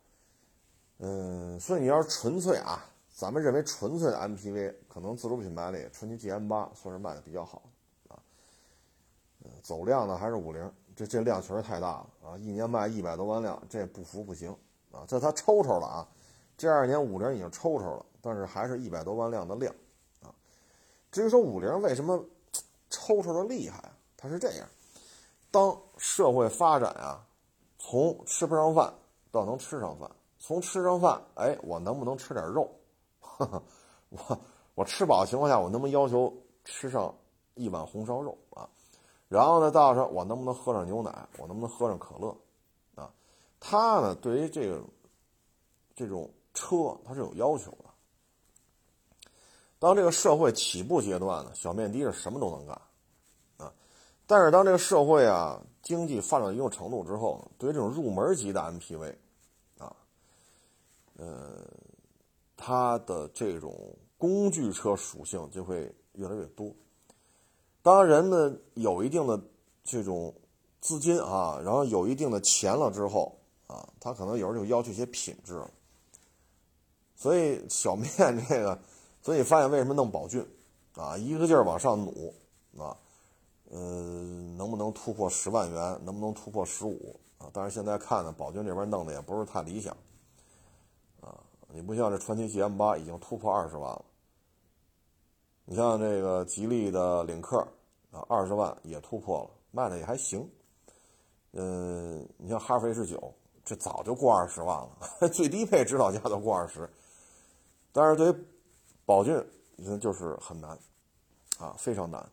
[0.99, 7.62] 嗯，所以你要是纯粹啊，咱们认为纯粹的 MPV，可能自主品牌里传祺 GM 八算是卖的比较好。
[9.63, 12.37] 走量的还是五菱，这这量确实太大了啊！
[12.39, 14.51] 一年卖一百多万辆，这不服不行
[14.91, 15.05] 啊！
[15.07, 16.09] 这他抽抽了啊！
[16.57, 19.75] 这二年五菱已经抽抽了，但是还是一百多万辆的量
[20.23, 20.29] 啊！
[21.11, 22.23] 至于说五菱为什么
[22.91, 23.93] 抽抽的厉害啊？
[24.17, 24.69] 它是这样：
[25.51, 27.25] 当社会发展啊，
[27.79, 28.93] 从吃不上饭
[29.31, 32.71] 到能吃上饭，从吃上饭，哎，我能不能吃点肉？
[34.11, 34.41] 我
[34.75, 36.33] 我吃饱的情况下，我能不能要求
[36.65, 37.15] 吃上
[37.55, 38.69] 一碗红烧肉啊？
[39.31, 41.28] 然后呢，到时候我能不能喝上牛奶？
[41.39, 42.37] 我能不能喝上可乐？
[42.97, 43.09] 啊，
[43.61, 44.83] 他呢，对于这个
[45.95, 47.85] 这种车，他是有要求的。
[49.78, 52.83] 当这个社会起步阶段呢，小面的是什么都能干，
[53.57, 53.72] 啊，
[54.26, 59.14] 但是当这个社会啊经济发展到一定程度之后，对于这种入门级的 MPV，
[59.78, 59.95] 啊，
[61.16, 61.64] 呃，
[62.57, 66.74] 它的这种工具车属性就会越来越多。
[67.91, 69.41] 当人们有一定的
[69.82, 70.32] 这种
[70.80, 73.36] 资金啊，然后有一定的钱了之后
[73.66, 75.68] 啊，他可能有时候就要求一些品质了。
[77.16, 78.09] 所以小面
[78.49, 78.78] 这个，
[79.20, 80.47] 所以发现为什么弄宝骏
[80.95, 82.32] 啊，一个劲儿往上努
[82.78, 82.97] 啊，
[83.72, 86.01] 嗯，能不能突破十万元？
[86.05, 87.51] 能不能突破十五啊？
[87.53, 89.97] 但是现在看呢，宝骏这边弄的也不是太理想
[91.20, 91.34] 啊。
[91.72, 94.05] 你不像这传祺 GM 八已经突破二十万了。
[95.64, 97.66] 你像这个吉利的领克
[98.11, 100.49] 啊，二十万也突破了，卖的也还行。
[101.53, 103.35] 嗯，你像哈弗 H 九，
[103.65, 106.89] 这早就过二十万了， 最低配指导价都过二十。
[107.93, 108.45] 但是对于
[109.05, 109.45] 宝骏，
[109.77, 110.79] 你看就是很难
[111.59, 112.25] 啊，非常难。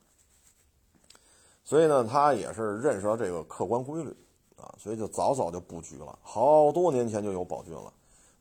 [1.64, 4.16] 所以呢，他也是认识到这个客观规律
[4.56, 7.92] 啊，所以就早早就布局了，好多年前就有宝骏了，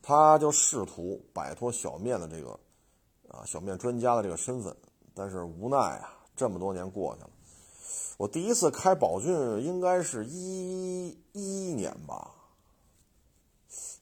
[0.01, 2.51] 他就试图摆脱小面的这个
[3.29, 4.75] 啊小面专家的这个身份。
[5.13, 7.29] 但是无奈啊，这么多年过去了，
[8.15, 12.31] 我第一次开宝骏应该是一一年吧，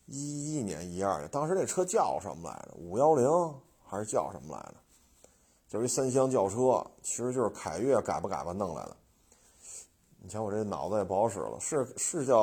[0.05, 2.75] 一一年、一二年，当时那车叫什么来着？
[2.75, 3.25] 五幺零
[3.87, 4.75] 还是叫什么来着？
[5.69, 8.97] 就是一三厢轿车，其实就是凯越改吧改吧弄来的。
[10.21, 12.37] 你瞧我这脑子也不好使了，是是叫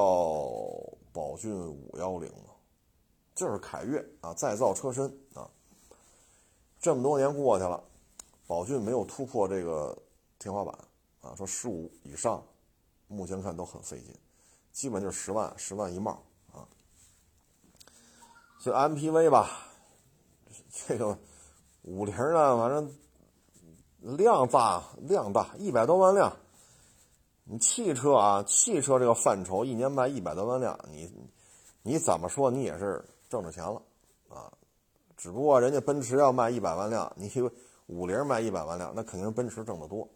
[1.12, 2.54] 宝骏五幺零吗？
[3.34, 5.50] 就是凯越啊，再造车身啊。
[6.80, 7.82] 这么多年过去了，
[8.52, 9.96] 宝骏没有突破这个
[10.38, 10.78] 天花板
[11.22, 12.44] 啊，说十五以上，
[13.08, 14.14] 目前看都很费劲，
[14.72, 16.22] 基本就是十万十万一帽
[16.52, 16.68] 啊。
[18.60, 19.48] 就 MPV 吧，
[20.70, 21.18] 这个
[21.80, 26.30] 五菱呢，反正量大量大，一百多万辆。
[27.44, 31.10] 你汽车啊，汽车这个范畴，一年卖一百多万辆，你
[31.82, 33.80] 你怎么说你也是挣着钱了
[34.28, 34.52] 啊？
[35.16, 37.30] 只不过人家奔驰要卖一百万辆，你
[37.92, 40.08] 五菱卖一百万辆，那肯定是奔驰挣得多。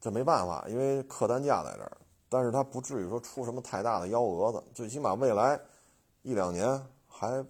[0.00, 1.96] 这没办法，因为客单价在这儿，
[2.28, 5.60] 但是它不至于说出什么太大的幺蛾子，最起码未来
[6.22, 7.44] 一两年还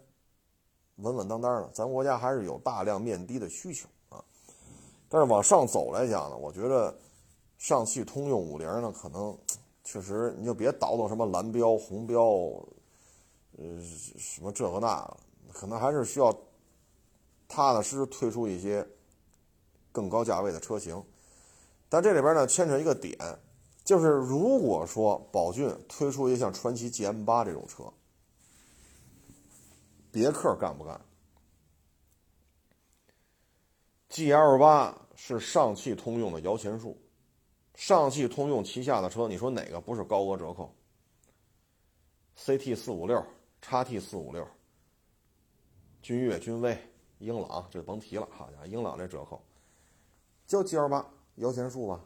[0.96, 1.70] 稳稳当当的。
[1.72, 4.22] 咱国家还是有大量面的的需求啊。
[5.08, 6.94] 但是往上走来讲呢，我觉得。
[7.58, 9.36] 上汽通用五菱呢，可能
[9.82, 12.22] 确实你就别倒腾什么蓝标、红标，
[13.58, 13.82] 呃，
[14.16, 15.16] 什么这个那，
[15.52, 16.32] 可能还是需要
[17.48, 18.86] 踏踏实实推出一些
[19.90, 21.02] 更高价位的车型。
[21.88, 23.16] 但这里边呢牵扯一个点，
[23.82, 27.92] 就是如果说宝骏推出一像传祺 GM 八这种车，
[30.12, 31.00] 别克干不干
[34.10, 36.96] ？GL 八是上汽通用的摇钱树。
[37.74, 40.74] 上汽通用旗下的车，你说哪个不是高额折扣
[42.36, 43.24] ？CT 四五六、
[43.62, 44.44] 叉 T 四五六、
[46.02, 46.76] 君越、君威、
[47.18, 48.28] 英朗，这甭提了。
[48.30, 49.40] 好家伙，英朗这折扣
[50.46, 51.04] 就 G L 八
[51.36, 52.00] 摇钱树吧？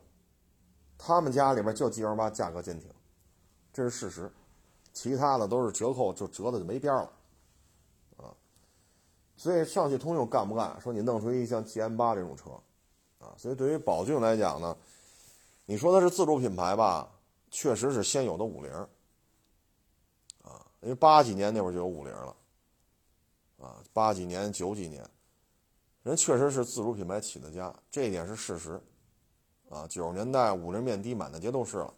[0.98, 2.90] 他们家里边就 G L 八价格坚挺，
[3.72, 4.30] 这是事实。
[4.92, 7.12] 其他的都是折扣，就折的就没边了
[8.18, 8.34] 啊。
[9.36, 10.80] 所以上汽通用干不干？
[10.80, 12.50] 说你弄出一像 G M 八这种车
[13.18, 13.32] 啊？
[13.36, 14.76] 所以对于宝骏来讲呢？
[15.64, 17.08] 你说的是自主品牌吧？
[17.50, 18.72] 确实是先有的五菱，
[20.42, 22.34] 啊，因为八几年那会儿就有五菱了，
[23.62, 25.08] 啊，八几年、九几年，
[26.02, 28.80] 人确实是自主品牌起的家，这一点是事实，
[29.68, 31.94] 啊，九十年代五菱面的满大街都是了，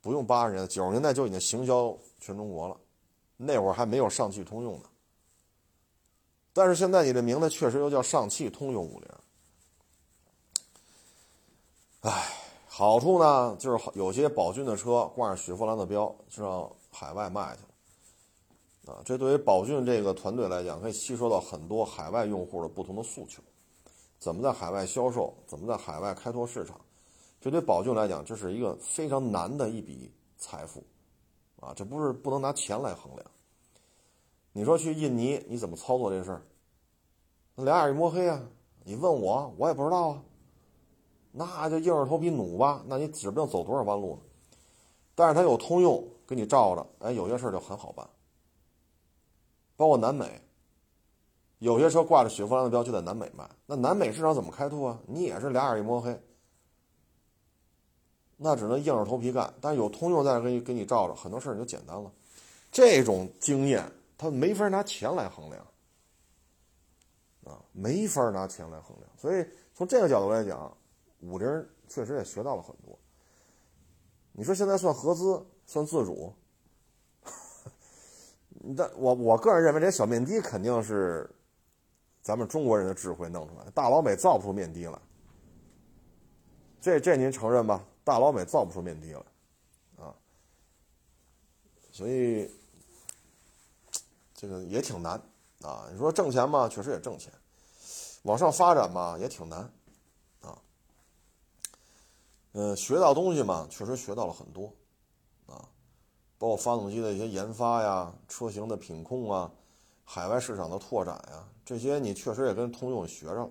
[0.00, 2.76] 不用八十年代，九十年代就已经行销全中国了，
[3.36, 4.88] 那会儿还没有上汽通用呢，
[6.52, 9.10] 但是现在你的名字确实又叫上汽通用五菱。
[12.02, 12.32] 唉，
[12.68, 17.62] 好处呢，就是有些宝骏的车挂上雪佛兰的标，是让海外卖去。
[18.92, 23.42] 啊，这对于宝骏这个团队来讲，可以吸收到很多海外用户的不同的诉求。
[24.18, 25.34] 怎么在海外销售？
[25.46, 26.80] 怎么在海外开拓市场？
[27.40, 30.82] 这对宝骏来讲，这是一个非常难的一笔财富。
[31.60, 33.24] 啊，这不是不能拿钱来衡量。
[34.52, 36.42] 你说去印尼，你怎么操作这事儿？
[37.56, 38.42] 俩眼一摸黑啊！
[38.84, 40.22] 你问我，我也不知道啊。
[41.32, 44.20] 那就硬着头皮努吧，那你指不定走多少弯路呢。
[45.14, 48.08] 但是它有通用给你罩着，哎，有些事儿就很好办。
[49.76, 50.40] 包括南美，
[51.58, 55.00] 有些车挂着雪佛兰的标就在南美卖，那南美市场怎么开拓啊？
[55.06, 56.20] 你也是俩眼一摸黑，
[58.36, 59.52] 那只能硬着头皮干。
[59.60, 62.10] 但有通用在给你给你罩着，很多事儿就简单了。
[62.72, 65.66] 这种经验，他没法拿钱来衡量
[67.44, 69.10] 啊，没法拿钱来衡量。
[69.16, 70.72] 所以从这个角度来讲。
[71.20, 72.96] 五菱确实也学到了很多。
[74.32, 76.32] 你说现在算合资，算自主？
[78.74, 81.28] 但我我个人认为，这小面的肯定是
[82.22, 83.70] 咱们中国人的智慧弄出来。
[83.74, 84.98] 大老美造不出面的来，
[86.80, 87.84] 这这您承认吧？
[88.02, 90.14] 大老美造不出面的来，啊，
[91.90, 92.50] 所以
[94.32, 95.20] 这个也挺难
[95.62, 95.88] 啊。
[95.92, 97.32] 你说挣钱嘛，确实也挣钱；
[98.22, 99.58] 往上发展嘛，也挺难。
[100.40, 100.58] 啊。
[102.52, 104.72] 嗯，学到东西嘛，确实学到了很多，
[105.46, 105.68] 啊，
[106.38, 109.50] 包括发动机的一些研发呀，车型的品控啊，
[110.04, 113.50] 海外市场的拓展呀，这些你确实也跟通用学上了，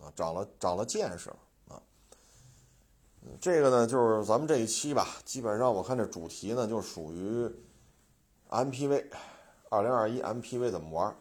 [0.00, 1.36] 啊，长了长了见识了
[1.68, 1.82] 啊。
[3.40, 7.50] 这个呢，就是咱们这一期吧，基本上我看这主题呢，就属于
[8.48, 9.04] MPV，
[9.70, 11.16] 二零二一 MPV 怎么玩？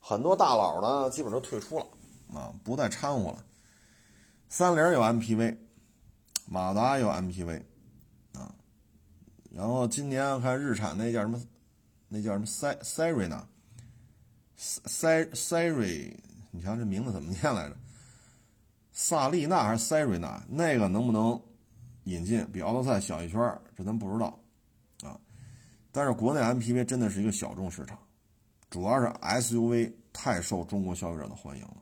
[0.00, 1.86] 很多大佬呢，基本都退出了，
[2.34, 3.44] 啊，不再掺和了。
[4.48, 5.58] 三菱有 MPV。
[6.46, 7.62] 马达有 MPV，
[9.54, 11.40] 然后今年看日产那叫什么，
[12.08, 13.46] 那叫什么 S Siri 呢
[14.56, 14.80] ？S
[15.32, 16.12] Siri，
[16.50, 17.76] 你瞧这名字怎么念来着？
[18.92, 20.42] 萨利娜还是 Siri 呢？
[20.48, 21.40] 那个能不能
[22.04, 22.44] 引进？
[22.52, 23.40] 比奥德赛小一圈，
[23.76, 24.38] 这咱不知道，
[25.02, 25.18] 啊。
[25.92, 27.96] 但是国内 MPV 真的是一个小众市场，
[28.70, 31.76] 主要是 SUV 太受中国消费者的欢迎了。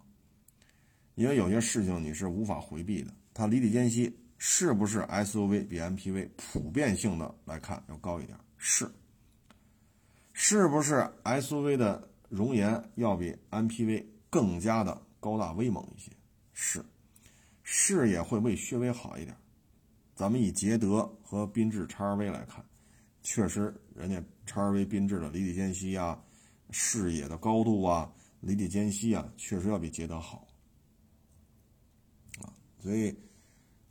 [1.14, 4.14] 因为有些事情你是无法回避的，它离地间隙
[4.44, 8.36] 是不是 SUV 比 MPV 普遍性的来看要高一点？
[8.58, 8.90] 是。
[10.32, 16.10] 是不是 SUV 的容颜要比 MPV 更加的高大威猛一些？
[16.52, 16.84] 是。
[17.62, 19.36] 视野会不会稍微好一点？
[20.16, 22.64] 咱们以捷德和缤智 XRV 来看。
[23.22, 26.20] 确实，人家 XRV 缤智的离地间隙啊，
[26.72, 30.48] 视野的高度啊，离地间隙啊，确实要比捷德好
[32.40, 32.50] 啊。
[32.80, 33.16] 所以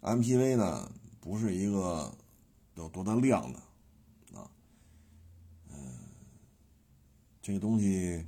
[0.01, 2.11] ，MPV 呢，不是一个
[2.75, 3.59] 有多大量的
[4.37, 4.49] 啊。
[5.69, 5.77] 嗯，
[7.41, 8.25] 这个东西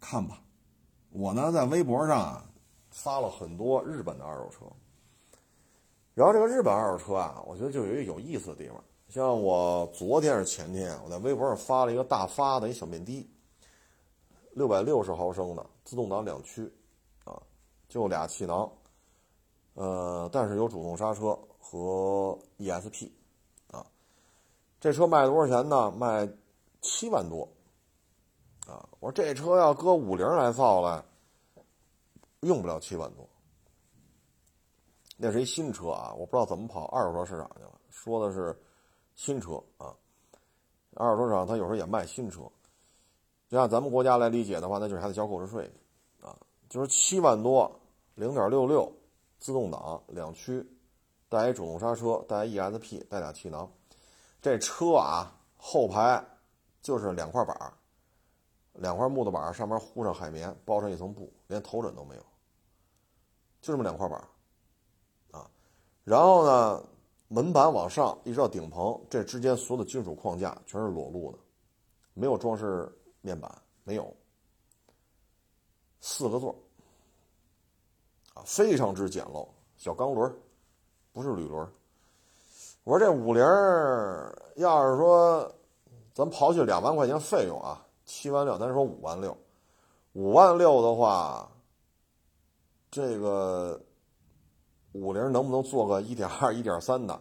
[0.00, 0.40] 看吧。
[1.10, 2.42] 我呢，在微博上，
[2.90, 4.64] 发了很多日本的二手车。
[6.14, 8.82] 然后这个日本二手车啊，我觉得就有一个有意思的地方。
[9.08, 13.30] 像我昨天是前天，我在微博上发了一个大发的一小面的，
[14.52, 16.70] 六百六十毫升的自动挡两驱，
[17.24, 17.42] 啊，
[17.88, 18.70] 就俩气囊，
[19.74, 23.10] 呃，但是有主动刹车和 ESP，
[23.70, 23.86] 啊，
[24.80, 25.90] 这车卖多少钱呢？
[25.92, 26.28] 卖
[26.80, 27.48] 七万多，
[28.66, 31.04] 啊，我说这车要搁五菱来造了，
[32.40, 33.28] 用不了七万多，
[35.16, 38.56] 那是一新车啊，我不知道怎么跑二手车市场去了，说的是。
[39.14, 39.94] 新车啊，
[40.94, 42.40] 二手车厂他有时候也卖新车，
[43.46, 45.70] 就按咱们国家来理解的话，那就是还得交购置税，
[46.22, 46.34] 啊，
[46.70, 47.70] 就是七万多，
[48.14, 48.90] 零点六六，
[49.42, 50.64] 自动挡两驱，
[51.28, 53.68] 带一主动刹车，带 ESP，带俩气囊，
[54.40, 56.24] 这车啊后排
[56.80, 57.74] 就是两块板儿
[58.74, 62.22] 两块木头板儿上面糊上海绵，包上一层布，连头枕都没有，
[63.60, 65.50] 就这么两块板儿啊，
[66.04, 66.84] 然后呢？
[67.34, 71.38] 门板往上一直到顶棚，这之间所有的金属框架全是裸露的，
[72.12, 73.50] 没有装饰面板，
[73.84, 74.14] 没有。
[76.02, 76.54] 四个座
[78.34, 80.34] 啊，非常之简陋，小钢轮，
[81.12, 81.66] 不是铝轮。
[82.84, 83.42] 我说这五菱
[84.56, 85.52] 要是说，
[86.12, 89.36] 咱刨去两万块钱费用啊，七万六，咱说五万六，
[90.12, 91.50] 五万六的话，
[92.90, 93.80] 这个。
[94.94, 97.18] 五菱能不能做个一点二、一点三的，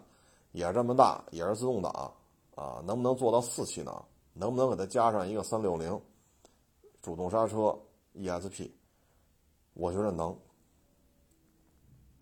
[0.52, 2.14] 也这么大，也是自动挡
[2.54, 2.84] 啊？
[2.86, 4.06] 能不能做到四气囊？
[4.34, 5.98] 能不能给它加上一个三六零
[7.02, 7.74] 主动刹车
[8.14, 8.70] ESP？
[9.74, 10.38] 我觉得能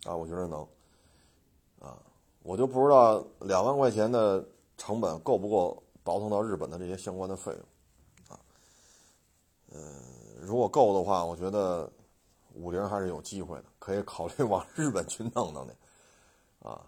[0.04, 0.60] 啊，我觉得能
[1.80, 1.96] 啊，
[2.42, 4.44] 我就不知道两万块钱的
[4.76, 8.40] 成本够不够倒腾到日本的这些相关的费用啊？
[9.72, 9.80] 嗯，
[10.40, 11.90] 如果够的话，我觉得。
[12.56, 15.72] 五菱还是有机会的，可以考虑往日本去弄弄去，
[16.68, 16.82] 啊，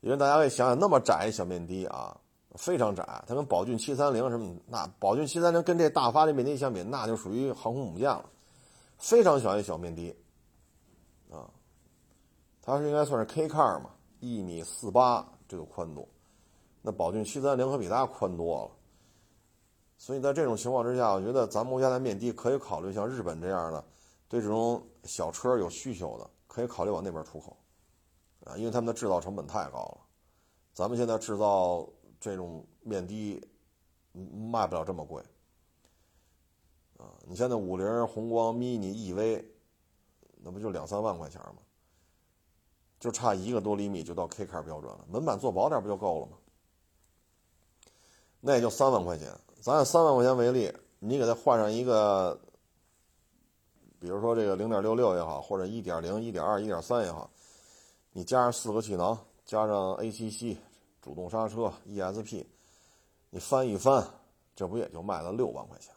[0.00, 2.18] 因为大家可以想想，那么窄一小面的啊，
[2.56, 8.28] 非常窄，它跟宝骏七三零什么，那宝骏七三零跟这大发这面的相比，那就属于航空母舰了，
[8.98, 10.14] 非常小一小面的，
[12.68, 13.88] 它是应该算是 K car 嘛，
[14.20, 16.06] 一米四八这个宽度，
[16.82, 18.70] 那宝骏七三零可比它宽多了，
[19.96, 23.82] 所以在这种情况之下，我觉得咱们国家的面的可以考虑像日本这样的。
[24.28, 27.56] 对这种小车有需求的，可以考虑往那边出口，
[28.44, 30.00] 啊，因为他们的制造成本太高了。
[30.74, 31.88] 咱们现在制造
[32.20, 33.42] 这种面的，
[34.52, 35.22] 卖不了这么贵，
[36.98, 39.42] 啊，你现在五菱宏光 mini EV，
[40.42, 41.62] 那不就两三万块钱吗？
[42.98, 46.32] 就差一个多厘米就到 K car 标准了，门板做薄点不就够了吗？
[48.40, 52.38] 那也就三万块钱，咱以三万块钱为例，你给它换上一个。
[54.00, 57.28] 比如说这个零点六六也好，或者一点零、一点二、一点三也好，
[58.12, 60.56] 你加上四个气囊，加上 ACC
[61.02, 62.46] 主动刹车、ESP，
[63.30, 64.08] 你翻一翻，
[64.54, 65.92] 这不也就卖了六万块钱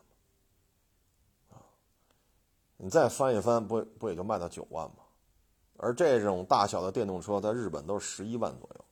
[1.52, 1.58] 吗？
[1.58, 1.62] 啊，
[2.78, 5.01] 你再翻一翻，不不也就卖到九万吗？
[5.82, 8.86] 而这种大小的电动车在日本都是十一万左右，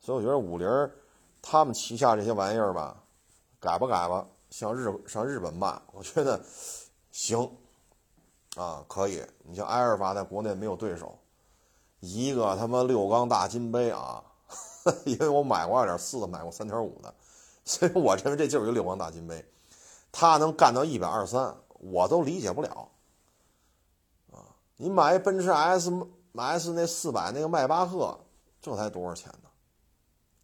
[0.00, 0.68] 所以我觉得五菱
[1.40, 2.96] 他们旗下这些玩意儿吧，
[3.60, 6.40] 改吧改吧，向日上日本卖，我觉得
[7.12, 7.50] 行。
[8.56, 9.24] 啊，可以！
[9.44, 11.16] 你像埃尔法在国内没有对手，
[12.00, 14.20] 一个他妈六缸大金杯啊，
[15.06, 17.14] 因为我买过二点四的，买过三点五的，
[17.64, 19.44] 所以我认为这就是一个六缸大金杯，
[20.10, 22.88] 它能干到一百二三，我都理解不了。
[24.80, 25.90] 你买一奔驰 S，
[26.32, 28.18] 买 S 那四百那个迈巴赫，
[28.62, 29.50] 这才多少钱呢？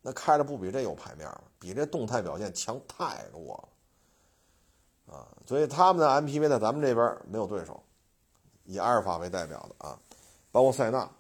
[0.03, 1.45] 那开着不比这有排面吗？
[1.59, 3.55] 比这动态表现强太多
[5.07, 5.14] 了。
[5.14, 7.82] 啊，所以他们的 MPV 在咱们这边没有对手。
[8.64, 9.99] 以阿尔法为代表的啊，
[10.53, 11.11] 包括塞纳，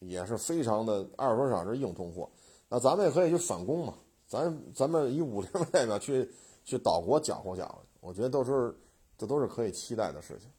[0.00, 2.28] 也是非常的二手车市场是硬通货。
[2.68, 3.94] 那咱们也可以去反攻嘛，
[4.26, 6.28] 咱咱们以五菱代表去
[6.64, 8.76] 去岛国搅和搅和，我觉得都是
[9.16, 10.50] 这都是可以期待的事情。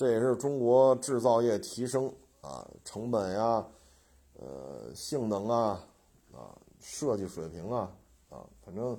[0.00, 3.62] 这也是中国制造业提升啊成本呀，
[4.32, 5.86] 呃性能啊
[6.32, 7.92] 啊设计水平啊
[8.30, 8.98] 啊，反正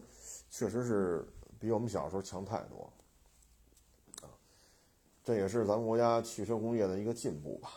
[0.52, 1.28] 确实是
[1.58, 2.88] 比我们小时候强太多
[4.22, 4.30] 啊。
[5.24, 7.70] 这也是咱们国家汽车工业的一个进步吧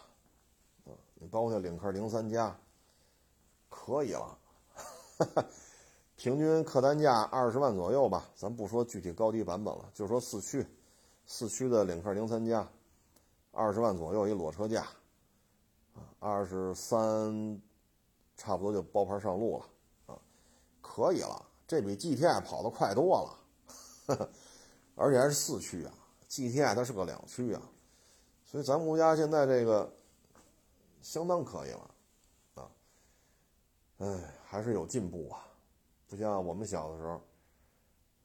[0.85, 0.93] 啊。
[1.15, 2.55] 你包括像领克零三加，
[3.71, 4.39] 可以了。
[6.17, 10.67] 平均客单价二十万左右吧，咱不说具体高低版本了，就说四驱，
[11.25, 12.69] 四驱的领克零三加，
[13.55, 14.83] 二十万左右一裸车价，
[15.95, 17.61] 啊，二十三，
[18.37, 20.19] 差不多就包牌上路了，啊，
[20.81, 23.39] 可以了，这比 GTI 跑得快多
[24.09, 24.29] 了，
[24.97, 25.93] 而且还是四驱啊
[26.29, 27.63] ，GTI 它是个两驱啊，
[28.45, 29.91] 所以咱们国家现在这个
[31.01, 31.91] 相当可以了。
[32.55, 32.71] 啊
[33.99, 35.47] 哎，还是有进步啊，
[36.09, 37.13] 不像我们小的时候，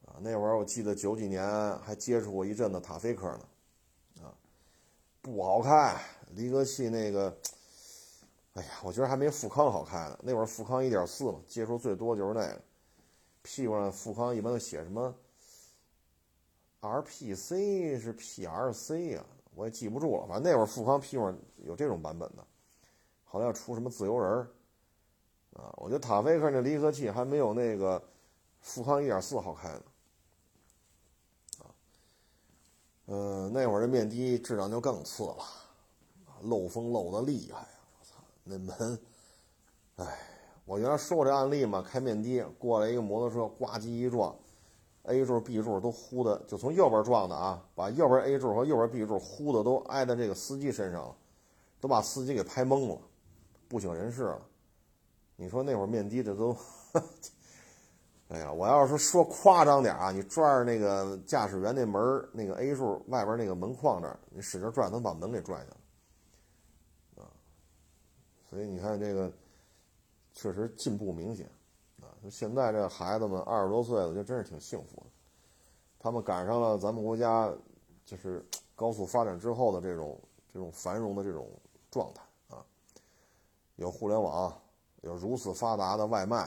[0.07, 1.47] 啊，那会儿我记得九几年
[1.79, 3.47] 还接触过一阵子塔菲克呢，
[5.33, 5.95] 不好开，
[6.31, 7.37] 离合器那个，
[8.53, 10.19] 哎呀，我觉得还没富康好开呢。
[10.23, 12.61] 那会儿富康一点四嘛，接触最多就是那个，
[13.41, 15.13] 屁股上富康一般都写什么
[16.81, 20.27] ，RPC 是 PRC 呀，我也记不住了。
[20.27, 22.45] 反正那会儿富康屁股上有这种版本的，
[23.23, 24.47] 好像要出什么自由人儿。
[25.53, 28.01] 啊，我觉得塔菲克那离合器还没有那个
[28.61, 29.83] 富康1.4好开呢。
[31.59, 31.65] 啊，
[33.09, 35.37] 呃，那会儿的面的质量就更次了，
[36.43, 37.67] 漏风漏的厉害呀！
[37.99, 38.99] 我操，那门，
[39.95, 40.19] 哎，
[40.63, 44.35] 我原来说过这案例嘛，开面的过来一个摩托车，呱唧一撞
[45.05, 51.15] ，A 柱 B 柱都呼的，就从右边撞的啊，把右边 A 柱和右边 B 柱呼的都挨在这个司机身上了，
[51.81, 53.01] 都把司机给拍懵了，
[53.67, 54.41] 不省人事了。
[55.35, 56.55] 你说那会儿面的这都，
[58.29, 65.65] 哎呀，我要是说夸张点啊，你拽着那个驾驶员那门那个 A 柱外边那个门框这儿，你使劲拽，能把门给拽下
[67.17, 67.27] 来，啊，
[68.47, 69.31] 所以你看这个
[70.33, 71.49] 确实进步明显，
[72.01, 75.07] 啊，就现在这孩子们二十多岁了，就真是挺幸福的，
[75.97, 77.51] 他们赶上了咱们国家
[78.05, 80.21] 就是高速发展之后的这种
[80.53, 81.49] 这种繁荣的这种
[81.89, 82.21] 状态
[82.55, 82.63] 啊，
[83.75, 84.55] 有互联网。
[85.01, 86.45] 有如此发达的外卖，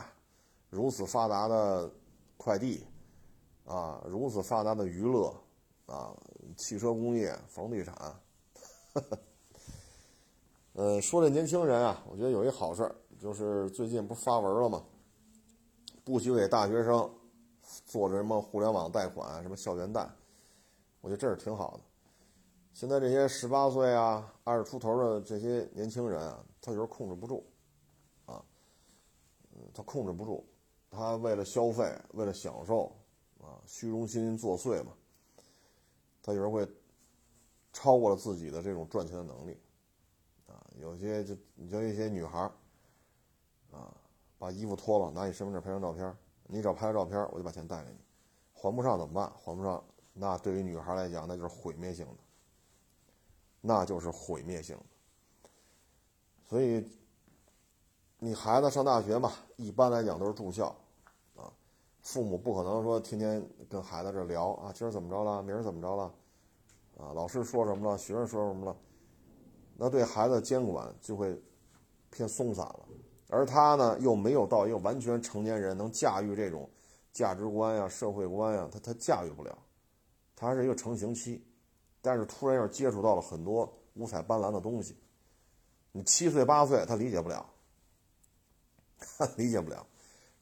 [0.73, 1.93] 如此发达的
[2.39, 2.83] 快递，
[3.67, 5.29] 啊，如此发达的娱乐，
[5.85, 6.17] 啊，
[6.57, 7.95] 汽车工业、房地产，
[10.73, 14.83] 呃，说这年轻人啊，我觉得有一好事儿，就是最近不发文了吗？
[16.05, 17.09] 不许给大学生
[17.85, 20.09] 做什么互联网贷款、什么校园贷，
[21.03, 21.81] 我觉得这是挺好的。
[22.73, 27.47] 现在这些十八岁啊、二十出头的这些年轻人啊，他有时候控制不住
[28.25, 28.43] 啊。
[29.75, 30.45] 他控制不住，
[30.95, 32.95] 他为了消费，为了享受，
[33.41, 34.93] 啊，虚荣心作祟嘛，
[36.23, 36.69] 他有时候会
[37.73, 39.59] 超过了自己的这种赚钱的能力，
[40.47, 42.41] 啊，有些就你像一些女孩
[43.71, 43.97] 啊，
[44.39, 46.15] 把衣服脱了，拿你身份证拍张照片，
[46.47, 47.97] 你只要拍了照片，我就把钱贷给你，
[48.53, 49.33] 还不上怎么办？
[49.43, 49.83] 还不上，
[50.13, 52.19] 那对于女孩来讲，那就是毁灭性的，
[53.63, 55.49] 那就是毁灭性的，
[56.45, 56.87] 所以。
[58.25, 60.73] 你孩子上大学嘛，一般来讲都是住校，
[62.03, 66.03] 父母不可能说天天跟孩子这聊啊，今儿怎么着了，明儿怎么着了，
[66.99, 68.77] 啊，老师说什么了，学生说什么了，
[69.77, 71.41] 那对孩子监管就会
[72.11, 72.89] 偏松散了，
[73.29, 76.69] 而他呢又没有到一个完全成年人能驾驭这种
[77.13, 79.57] 价值观呀、社会观呀，他他驾驭不了，
[80.35, 81.45] 他是一个成型期，
[82.01, 84.97] 但是突然要接触到了很多五彩斑斓的东西，
[85.93, 87.49] 你七岁八岁他理解不了。
[89.37, 89.85] 理解不了，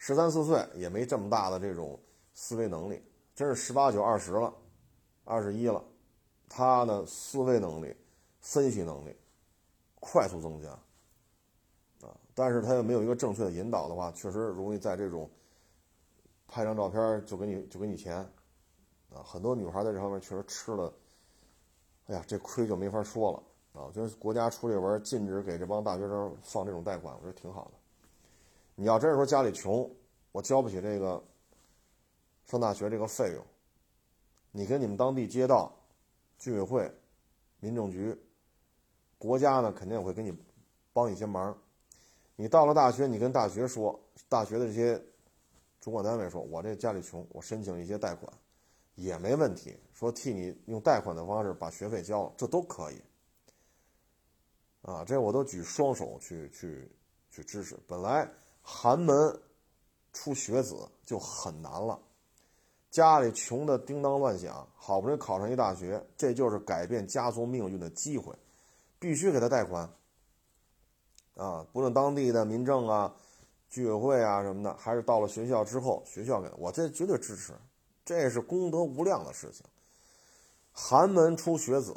[0.02, 2.00] 十三四岁也没这么大的这种
[2.32, 3.02] 思维能力，
[3.34, 4.50] 真是十八九、二十了，
[5.24, 5.84] 二十一了，
[6.48, 7.94] 他的思维能力、
[8.40, 9.14] 分析能力
[10.00, 10.70] 快速增加
[12.08, 12.16] 啊！
[12.34, 15.28] 但是他又没有一个正确的引导的话，确实容易在这种
[16.48, 18.16] 拍张照片就给你就给你钱
[19.12, 19.20] 啊！
[19.22, 20.90] 很多女孩在这方面确实吃了，
[22.06, 23.38] 哎呀，这亏就没法说了
[23.78, 23.84] 啊！
[23.84, 27.79] 我觉得国家出这文禁止给这帮大学生放这种贷款，我觉得挺好的。
[28.80, 29.94] 你要真是说家里穷，
[30.32, 31.22] 我交不起这个
[32.46, 33.44] 上大学这个费用，
[34.52, 35.70] 你跟你们当地街道、
[36.38, 36.90] 居委会、
[37.58, 38.18] 民政局、
[39.18, 40.32] 国家呢，肯定也会给你
[40.94, 41.54] 帮一些忙。
[42.36, 44.00] 你到了大学，你跟大学说，
[44.30, 44.98] 大学的这些
[45.78, 48.32] 主管单位说，我这家里穷，我申请一些贷款
[48.94, 53.02] 也没问题，说替你用贷款的方式把学费交了，这都可以。
[54.80, 56.90] 啊，这我都举双手去去
[57.30, 57.78] 去支持。
[57.86, 58.26] 本来。
[58.72, 59.42] 寒门
[60.12, 62.00] 出学子就很难了。
[62.88, 68.32] 家里穷的叮当乱响，好不容易考上一大学，这就是改变家族命运的机会，
[69.00, 69.90] 必须给他贷款。
[71.34, 73.12] 啊，不论当地的民政啊、
[73.68, 77.52] 居委会啊什么的，还是到了学校之后，学校给我这绝对支持，
[78.04, 79.66] 这是功德无量的事情。
[80.72, 81.94] 寒门出学子，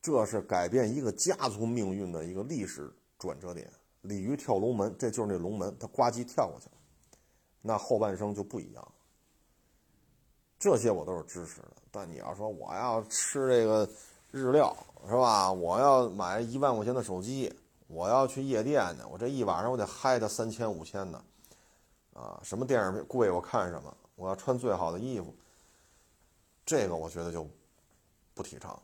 [0.00, 3.70] 这是改变一个家族命运的一个历史转折点。
[4.02, 6.72] 鲤鱼跳龙门，这就是那龙门，他呱唧跳过去了，
[7.60, 8.92] 那后半生就不一样。
[10.58, 13.88] 这些我都是支持的，但你要说我要吃这个
[14.30, 14.76] 日料
[15.08, 15.50] 是吧？
[15.50, 17.52] 我要买一万块钱的手机，
[17.88, 21.24] 我要去夜店呢，我这一晚上我得嗨他三千五千的，
[22.12, 25.34] 啊，什么电影贵我看什么，我要穿最好的衣服，
[26.64, 27.44] 这个我觉得就
[28.34, 28.82] 不提倡了，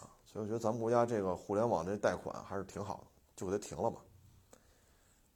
[0.00, 3.98] 啊，所以我觉得咱们国家这个互联网这贷款还是挺好的，就给它停了吧，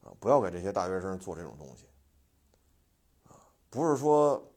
[0.03, 1.87] 啊，不要给这些大学生做这种东西，
[3.29, 3.35] 啊，
[3.71, 4.49] 不是说。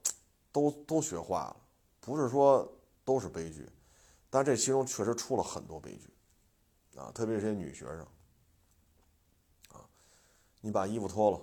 [0.55, 1.57] 都都学坏了，
[1.99, 2.65] 不是说
[3.03, 3.69] 都是悲剧，
[4.29, 6.09] 但这其中确实出了很多悲剧，
[6.97, 7.99] 啊，特别是些女学生，
[9.71, 9.83] 啊，
[10.61, 11.41] 你把衣服脱了，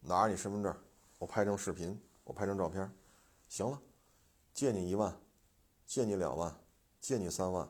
[0.00, 0.74] 拿着你身份证，
[1.18, 2.90] 我拍成视频，我拍成照片，
[3.50, 3.78] 行了，
[4.54, 5.14] 借你一万，
[5.84, 6.58] 借你两万，
[7.02, 7.68] 借你三万，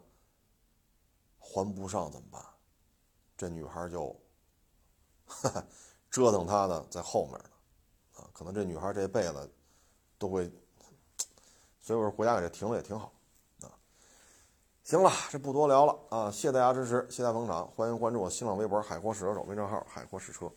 [1.41, 2.41] 还不上怎么办？
[3.37, 4.14] 这女孩就，
[5.27, 5.64] 哈哈，
[6.11, 7.45] 折腾他的在后面呢，
[8.16, 9.51] 啊，可能这女孩这辈子
[10.18, 10.51] 都会。
[11.81, 13.12] 所以我说，国家给这停了也挺好，
[13.61, 13.68] 啊，
[14.85, 16.31] 行了，这不多聊了啊！
[16.31, 20.51] 谢谢大家支持，谢谢大家捧场，欢迎关注我新浪微博“海阔试车手”微账号“海阔试车”。